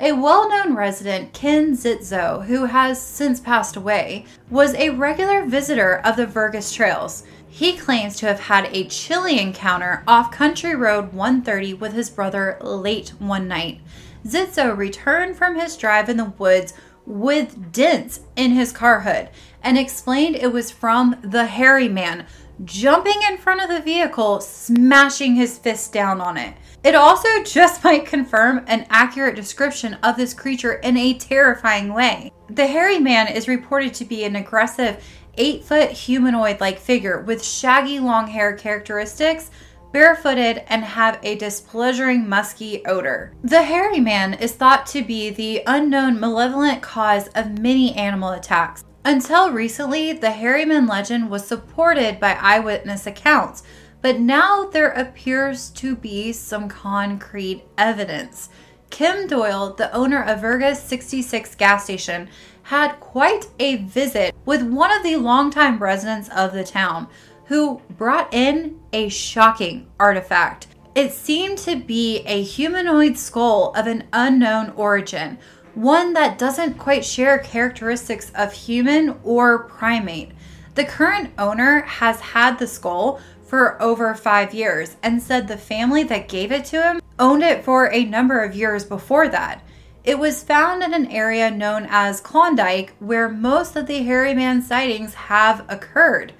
A 0.00 0.12
well 0.12 0.48
known 0.48 0.74
resident, 0.76 1.32
Ken 1.32 1.72
Zitzo, 1.72 2.46
who 2.46 2.66
has 2.66 3.02
since 3.02 3.40
passed 3.40 3.74
away, 3.76 4.26
was 4.50 4.74
a 4.74 4.90
regular 4.90 5.44
visitor 5.44 6.00
of 6.04 6.16
the 6.16 6.26
Vergas 6.26 6.72
Trails. 6.72 7.24
He 7.48 7.76
claims 7.76 8.16
to 8.16 8.26
have 8.26 8.40
had 8.40 8.68
a 8.72 8.88
chilly 8.88 9.38
encounter 9.40 10.02
off 10.06 10.32
Country 10.32 10.74
Road 10.74 11.12
130 11.12 11.74
with 11.74 11.92
his 11.92 12.10
brother 12.10 12.58
late 12.60 13.10
one 13.18 13.46
night. 13.48 13.80
Zitzo 14.26 14.76
returned 14.76 15.36
from 15.36 15.58
his 15.58 15.76
drive 15.76 16.08
in 16.08 16.16
the 16.16 16.24
woods 16.24 16.74
with 17.06 17.72
dents 17.72 18.20
in 18.36 18.52
his 18.52 18.72
car 18.72 19.00
hood 19.00 19.28
and 19.62 19.76
explained 19.76 20.36
it 20.36 20.52
was 20.52 20.70
from 20.70 21.16
the 21.22 21.46
hairy 21.46 21.88
man 21.88 22.26
jumping 22.64 23.20
in 23.28 23.36
front 23.36 23.60
of 23.60 23.68
the 23.68 23.80
vehicle, 23.80 24.40
smashing 24.40 25.34
his 25.34 25.58
fist 25.58 25.92
down 25.92 26.20
on 26.20 26.36
it. 26.36 26.54
It 26.84 26.94
also 26.94 27.28
just 27.44 27.82
might 27.82 28.06
confirm 28.06 28.64
an 28.66 28.86
accurate 28.90 29.36
description 29.36 29.94
of 30.02 30.16
this 30.16 30.34
creature 30.34 30.74
in 30.74 30.96
a 30.96 31.14
terrifying 31.14 31.92
way. 31.92 32.30
The 32.48 32.66
hairy 32.66 32.98
man 32.98 33.28
is 33.28 33.48
reported 33.48 33.94
to 33.94 34.04
be 34.04 34.24
an 34.24 34.36
aggressive, 34.36 35.02
eight 35.36 35.64
foot 35.64 35.90
humanoid 35.90 36.60
like 36.60 36.78
figure 36.78 37.22
with 37.22 37.44
shaggy 37.44 37.98
long 37.98 38.28
hair 38.28 38.54
characteristics 38.54 39.50
barefooted, 39.94 40.64
and 40.66 40.84
have 40.84 41.20
a 41.22 41.36
displeasuring 41.36 42.28
musky 42.28 42.84
odor. 42.84 43.32
The 43.44 43.62
hairy 43.62 44.00
man 44.00 44.34
is 44.34 44.52
thought 44.52 44.86
to 44.88 45.04
be 45.04 45.30
the 45.30 45.62
unknown 45.68 46.18
malevolent 46.18 46.82
cause 46.82 47.28
of 47.28 47.60
many 47.60 47.94
animal 47.94 48.30
attacks. 48.30 48.84
Until 49.04 49.52
recently, 49.52 50.12
the 50.12 50.32
hairy 50.32 50.64
man 50.64 50.88
legend 50.88 51.30
was 51.30 51.46
supported 51.46 52.18
by 52.18 52.32
eyewitness 52.32 53.06
accounts, 53.06 53.62
but 54.02 54.18
now 54.18 54.64
there 54.64 54.90
appears 54.90 55.70
to 55.70 55.94
be 55.94 56.32
some 56.32 56.68
concrete 56.68 57.62
evidence. 57.78 58.48
Kim 58.90 59.28
Doyle, 59.28 59.74
the 59.74 59.94
owner 59.94 60.24
of 60.24 60.40
Vergas 60.40 60.76
66 60.76 61.54
gas 61.54 61.84
station, 61.84 62.28
had 62.64 62.98
quite 62.98 63.46
a 63.60 63.76
visit 63.76 64.34
with 64.44 64.62
one 64.62 64.90
of 64.90 65.04
the 65.04 65.16
longtime 65.16 65.78
residents 65.78 66.28
of 66.30 66.52
the 66.52 66.64
town 66.64 67.06
who 67.46 67.80
brought 67.90 68.32
in 68.32 68.80
a 68.92 69.08
shocking 69.08 69.86
artifact. 69.98 70.66
It 70.94 71.12
seemed 71.12 71.58
to 71.58 71.76
be 71.76 72.20
a 72.20 72.42
humanoid 72.42 73.18
skull 73.18 73.72
of 73.74 73.86
an 73.86 74.04
unknown 74.12 74.70
origin, 74.76 75.38
one 75.74 76.12
that 76.12 76.38
doesn't 76.38 76.78
quite 76.78 77.04
share 77.04 77.38
characteristics 77.38 78.30
of 78.34 78.52
human 78.52 79.18
or 79.24 79.64
primate. 79.64 80.32
The 80.74 80.84
current 80.84 81.32
owner 81.38 81.82
has 81.82 82.20
had 82.20 82.58
the 82.58 82.66
skull 82.66 83.20
for 83.46 83.80
over 83.82 84.14
five 84.14 84.54
years 84.54 84.96
and 85.02 85.22
said 85.22 85.46
the 85.46 85.56
family 85.56 86.04
that 86.04 86.28
gave 86.28 86.50
it 86.50 86.64
to 86.66 86.82
him 86.82 87.00
owned 87.18 87.42
it 87.42 87.64
for 87.64 87.92
a 87.92 88.04
number 88.04 88.42
of 88.42 88.56
years 88.56 88.84
before 88.84 89.28
that. 89.28 89.62
It 90.04 90.18
was 90.18 90.42
found 90.42 90.82
in 90.82 90.92
an 90.92 91.06
area 91.10 91.50
known 91.50 91.86
as 91.88 92.20
Klondike, 92.20 92.94
where 92.98 93.28
most 93.28 93.74
of 93.74 93.86
the 93.86 94.02
hairy 94.02 94.34
man 94.34 94.60
sightings 94.60 95.14
have 95.14 95.64
occurred. 95.68 96.34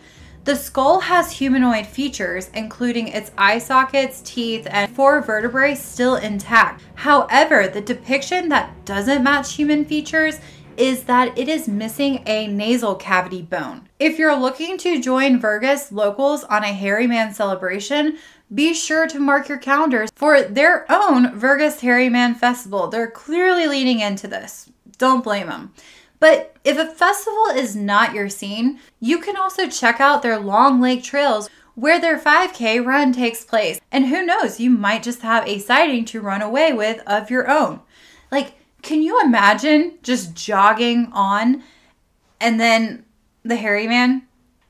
The 0.44 0.56
skull 0.56 1.00
has 1.00 1.32
humanoid 1.32 1.86
features, 1.86 2.50
including 2.52 3.08
its 3.08 3.32
eye 3.38 3.58
sockets, 3.58 4.20
teeth, 4.20 4.66
and 4.70 4.94
four 4.94 5.22
vertebrae 5.22 5.74
still 5.74 6.16
intact. 6.16 6.82
However, 6.96 7.66
the 7.66 7.80
depiction 7.80 8.50
that 8.50 8.84
doesn't 8.84 9.24
match 9.24 9.54
human 9.54 9.86
features 9.86 10.38
is 10.76 11.04
that 11.04 11.38
it 11.38 11.48
is 11.48 11.66
missing 11.66 12.22
a 12.26 12.46
nasal 12.46 12.94
cavity 12.94 13.40
bone. 13.40 13.88
If 13.98 14.18
you're 14.18 14.36
looking 14.36 14.76
to 14.78 15.00
join 15.00 15.40
Vergas 15.40 15.90
locals 15.90 16.44
on 16.44 16.62
a 16.62 16.74
Hairy 16.74 17.06
Man 17.06 17.32
celebration, 17.32 18.18
be 18.54 18.74
sure 18.74 19.06
to 19.06 19.18
mark 19.18 19.48
your 19.48 19.56
calendars 19.56 20.10
for 20.14 20.42
their 20.42 20.84
own 20.92 21.40
Vergas 21.40 21.80
Hairy 21.80 22.10
Man 22.10 22.34
Festival. 22.34 22.88
They're 22.88 23.10
clearly 23.10 23.66
leaning 23.66 24.00
into 24.00 24.28
this. 24.28 24.70
Don't 24.98 25.24
blame 25.24 25.46
them. 25.46 25.72
But 26.24 26.56
if 26.64 26.78
a 26.78 26.86
festival 26.86 27.48
is 27.54 27.76
not 27.76 28.14
your 28.14 28.30
scene, 28.30 28.80
you 28.98 29.18
can 29.18 29.36
also 29.36 29.68
check 29.68 30.00
out 30.00 30.22
their 30.22 30.40
Long 30.40 30.80
Lake 30.80 31.02
Trails 31.02 31.50
where 31.74 32.00
their 32.00 32.18
5K 32.18 32.82
run 32.82 33.12
takes 33.12 33.44
place. 33.44 33.78
And 33.92 34.06
who 34.06 34.24
knows, 34.24 34.58
you 34.58 34.70
might 34.70 35.02
just 35.02 35.20
have 35.20 35.46
a 35.46 35.58
sighting 35.58 36.06
to 36.06 36.22
run 36.22 36.40
away 36.40 36.72
with 36.72 37.02
of 37.06 37.28
your 37.28 37.50
own. 37.50 37.80
Like, 38.32 38.54
can 38.80 39.02
you 39.02 39.20
imagine 39.20 39.98
just 40.02 40.34
jogging 40.34 41.10
on 41.12 41.62
and 42.40 42.58
then 42.58 43.04
the 43.42 43.56
hairy 43.56 43.86
man 43.86 44.22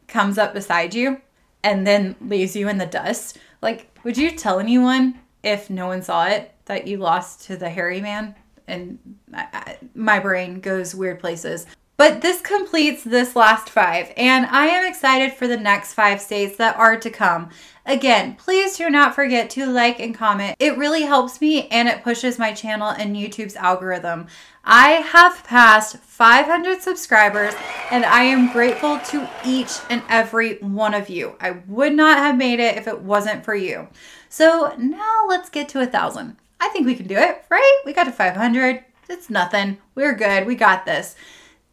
comes 0.08 0.38
up 0.38 0.54
beside 0.54 0.92
you 0.92 1.20
and 1.62 1.86
then 1.86 2.16
leaves 2.20 2.56
you 2.56 2.68
in 2.68 2.78
the 2.78 2.84
dust? 2.84 3.38
Like, 3.62 3.96
would 4.02 4.18
you 4.18 4.32
tell 4.32 4.58
anyone 4.58 5.20
if 5.44 5.70
no 5.70 5.86
one 5.86 6.02
saw 6.02 6.26
it 6.26 6.52
that 6.64 6.88
you 6.88 6.96
lost 6.96 7.44
to 7.44 7.56
the 7.56 7.70
hairy 7.70 8.00
man? 8.00 8.34
And 8.66 8.98
I, 9.32 9.78
my 9.94 10.18
brain 10.18 10.60
goes 10.60 10.94
weird 10.94 11.20
places. 11.20 11.66
But 11.96 12.22
this 12.22 12.40
completes 12.40 13.04
this 13.04 13.36
last 13.36 13.70
five, 13.70 14.12
and 14.16 14.46
I 14.46 14.66
am 14.66 14.84
excited 14.84 15.32
for 15.32 15.46
the 15.46 15.56
next 15.56 15.94
five 15.94 16.20
states 16.20 16.56
that 16.56 16.76
are 16.76 16.98
to 16.98 17.08
come. 17.08 17.50
Again, 17.86 18.34
please 18.34 18.76
do 18.76 18.90
not 18.90 19.14
forget 19.14 19.48
to 19.50 19.66
like 19.66 20.00
and 20.00 20.12
comment. 20.12 20.56
It 20.58 20.76
really 20.76 21.02
helps 21.02 21.40
me 21.40 21.68
and 21.68 21.86
it 21.86 22.02
pushes 22.02 22.38
my 22.38 22.52
channel 22.52 22.88
and 22.88 23.14
YouTube's 23.14 23.56
algorithm. 23.56 24.26
I 24.64 24.92
have 24.92 25.44
passed 25.44 25.98
500 25.98 26.80
subscribers 26.80 27.54
and 27.90 28.04
I 28.04 28.24
am 28.24 28.50
grateful 28.52 28.98
to 29.10 29.28
each 29.44 29.72
and 29.90 30.02
every 30.08 30.56
one 30.60 30.94
of 30.94 31.10
you. 31.10 31.36
I 31.40 31.50
would 31.68 31.94
not 31.94 32.18
have 32.18 32.38
made 32.38 32.58
it 32.58 32.78
if 32.78 32.88
it 32.88 33.02
wasn't 33.02 33.44
for 33.44 33.54
you. 33.54 33.88
So 34.30 34.74
now 34.78 35.26
let's 35.28 35.50
get 35.50 35.68
to 35.70 35.80
a 35.80 35.86
thousand. 35.86 36.38
I 36.64 36.68
think 36.70 36.86
we 36.86 36.94
can 36.94 37.06
do 37.06 37.18
it, 37.18 37.44
right? 37.50 37.82
We 37.84 37.92
got 37.92 38.04
to 38.04 38.12
500. 38.12 38.82
It's 39.10 39.28
nothing. 39.28 39.76
We're 39.94 40.14
good. 40.14 40.46
We 40.46 40.54
got 40.54 40.86
this. 40.86 41.14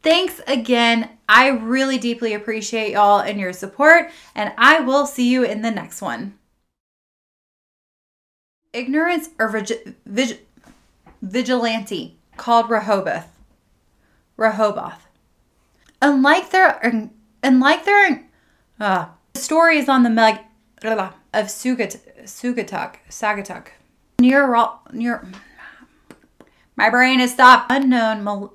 Thanks 0.04 0.42
again. 0.48 1.10
I 1.30 1.48
really 1.48 1.98
deeply 1.98 2.34
appreciate 2.34 2.92
y'all 2.92 3.22
and 3.22 3.40
your 3.40 3.54
support, 3.54 4.12
and 4.36 4.52
I 4.58 4.82
will 4.82 5.08
see 5.08 5.32
you 5.32 5.44
in 5.46 5.62
the 5.62 5.72
next 5.72 6.02
one. 6.02 6.38
Ignorance 8.74 9.30
or 9.40 9.48
vig- 9.48 9.96
vig- 10.06 10.40
vigilante 11.22 12.18
called 12.36 12.70
Rehoboth. 12.70 13.28
Rehoboth. 14.36 15.08
Unlike 16.02 16.50
their 16.50 17.10
unlike 17.44 17.86
their 17.86 18.26
uh, 18.80 19.06
is 19.36 19.88
on 19.88 20.04
the 20.04 20.10
Meg 20.10 20.40
of 20.84 21.46
Sugatuk, 21.46 22.24
Sugatuk, 22.24 22.96
Sagatuk 23.10 23.68
neuro, 24.22 24.80
neuro 24.92 25.28
my 26.76 26.90
brain 26.90 27.20
is 27.20 27.32
stopped. 27.32 27.72
Unknown 27.72 28.24
mal, 28.24 28.54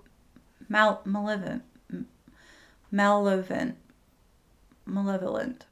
mal, 0.68 1.00
malevolent, 1.05 1.62
malevolent, 2.90 3.76
malevolent. 4.85 5.66